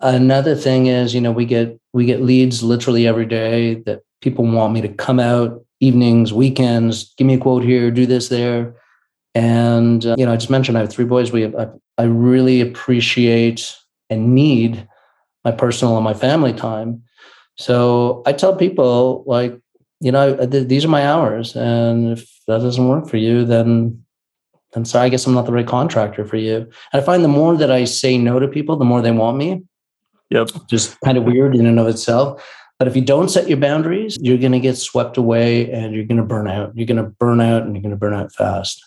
Another 0.00 0.54
thing 0.54 0.86
is, 0.86 1.14
you 1.14 1.20
know, 1.20 1.32
we 1.32 1.44
get 1.44 1.78
we 1.92 2.06
get 2.06 2.22
leads 2.22 2.62
literally 2.62 3.06
every 3.06 3.26
day 3.26 3.76
that 3.86 4.02
people 4.20 4.46
want 4.46 4.72
me 4.72 4.80
to 4.80 4.88
come 4.88 5.20
out 5.20 5.64
evenings, 5.80 6.32
weekends, 6.32 7.14
give 7.16 7.26
me 7.26 7.34
a 7.34 7.38
quote 7.38 7.62
here, 7.62 7.90
do 7.90 8.06
this 8.06 8.28
there. 8.28 8.74
And 9.34 10.04
uh, 10.04 10.14
you 10.18 10.24
know, 10.24 10.32
I 10.32 10.36
just 10.36 10.50
mentioned 10.50 10.78
I 10.78 10.82
have 10.82 10.90
three 10.90 11.04
boys. 11.04 11.32
We 11.32 11.42
have, 11.42 11.54
I, 11.54 11.68
I 11.98 12.04
really 12.04 12.60
appreciate 12.60 13.76
and 14.10 14.34
need 14.34 14.86
my 15.44 15.52
personal 15.52 15.96
and 15.96 16.04
my 16.04 16.14
family 16.14 16.52
time. 16.52 17.02
So 17.56 18.22
I 18.26 18.32
tell 18.32 18.56
people 18.56 19.24
like, 19.26 19.58
you 20.00 20.10
know, 20.10 20.46
th- 20.46 20.68
these 20.68 20.84
are 20.84 20.88
my 20.88 21.06
hours, 21.06 21.54
and 21.54 22.18
if 22.18 22.28
that 22.46 22.58
doesn't 22.58 22.88
work 22.88 23.08
for 23.08 23.16
you, 23.16 23.44
then 23.44 24.04
then 24.72 24.84
sorry, 24.84 25.06
I 25.06 25.08
guess 25.08 25.26
I'm 25.26 25.34
not 25.34 25.46
the 25.46 25.52
right 25.52 25.66
contractor 25.66 26.24
for 26.24 26.36
you. 26.36 26.56
And 26.56 27.00
I 27.00 27.00
find 27.00 27.22
the 27.22 27.28
more 27.28 27.56
that 27.56 27.70
I 27.70 27.84
say 27.84 28.18
no 28.18 28.40
to 28.40 28.48
people, 28.48 28.76
the 28.76 28.84
more 28.84 29.00
they 29.00 29.12
want 29.12 29.36
me. 29.36 29.62
Yep. 30.30 30.48
Just 30.68 31.00
kind 31.04 31.16
of 31.16 31.22
weird 31.22 31.54
in 31.54 31.64
and 31.64 31.78
of 31.78 31.86
itself. 31.86 32.44
But 32.78 32.88
if 32.88 32.96
you 32.96 33.02
don't 33.02 33.28
set 33.28 33.48
your 33.48 33.58
boundaries, 33.58 34.18
you're 34.20 34.38
going 34.38 34.52
to 34.52 34.58
get 34.58 34.76
swept 34.76 35.16
away 35.16 35.70
and 35.70 35.94
you're 35.94 36.04
going 36.04 36.18
to 36.18 36.24
burn 36.24 36.48
out. 36.48 36.76
You're 36.76 36.88
going 36.88 37.02
to 37.02 37.08
burn 37.08 37.40
out 37.40 37.62
and 37.62 37.74
you're 37.74 37.82
going 37.82 37.92
to 37.92 37.96
burn 37.96 38.14
out 38.14 38.34
fast. 38.34 38.84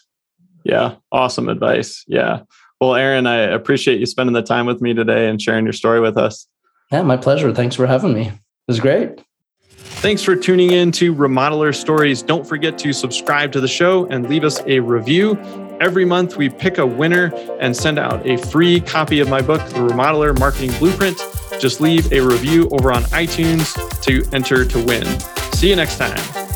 Yeah, 0.65 0.95
awesome 1.13 1.47
advice. 1.47 2.03
Yeah. 2.05 2.41
Well, 2.79 2.95
Aaron, 2.95 3.25
I 3.25 3.37
appreciate 3.37 3.99
you 3.99 4.05
spending 4.05 4.33
the 4.33 4.43
time 4.43 4.65
with 4.65 4.81
me 4.81 4.93
today 4.93 5.29
and 5.29 5.41
sharing 5.41 5.65
your 5.65 5.73
story 5.73 5.99
with 5.99 6.17
us. 6.17 6.47
Yeah, 6.91 7.01
my 7.01 7.17
pleasure. 7.17 7.53
Thanks 7.53 7.75
for 7.75 7.87
having 7.87 8.13
me. 8.13 8.27
It 8.27 8.33
was 8.67 8.79
great. 8.79 9.21
Thanks 9.69 10.21
for 10.21 10.35
tuning 10.35 10.71
in 10.71 10.91
to 10.93 11.13
Remodeler 11.13 11.75
Stories. 11.75 12.21
Don't 12.21 12.45
forget 12.47 12.77
to 12.79 12.93
subscribe 12.93 13.51
to 13.53 13.59
the 13.59 13.67
show 13.67 14.05
and 14.07 14.29
leave 14.29 14.43
us 14.43 14.61
a 14.67 14.79
review. 14.79 15.37
Every 15.81 16.05
month, 16.05 16.37
we 16.37 16.49
pick 16.49 16.77
a 16.77 16.85
winner 16.85 17.33
and 17.59 17.75
send 17.75 17.97
out 17.97 18.25
a 18.27 18.37
free 18.37 18.79
copy 18.79 19.19
of 19.19 19.29
my 19.29 19.41
book, 19.41 19.61
The 19.69 19.79
Remodeler 19.79 20.37
Marketing 20.37 20.71
Blueprint. 20.77 21.17
Just 21.59 21.81
leave 21.81 22.11
a 22.11 22.19
review 22.19 22.69
over 22.71 22.91
on 22.91 23.03
iTunes 23.05 23.73
to 24.03 24.23
enter 24.35 24.65
to 24.65 24.85
win. 24.85 25.05
See 25.53 25.69
you 25.69 25.75
next 25.75 25.97
time. 25.97 26.46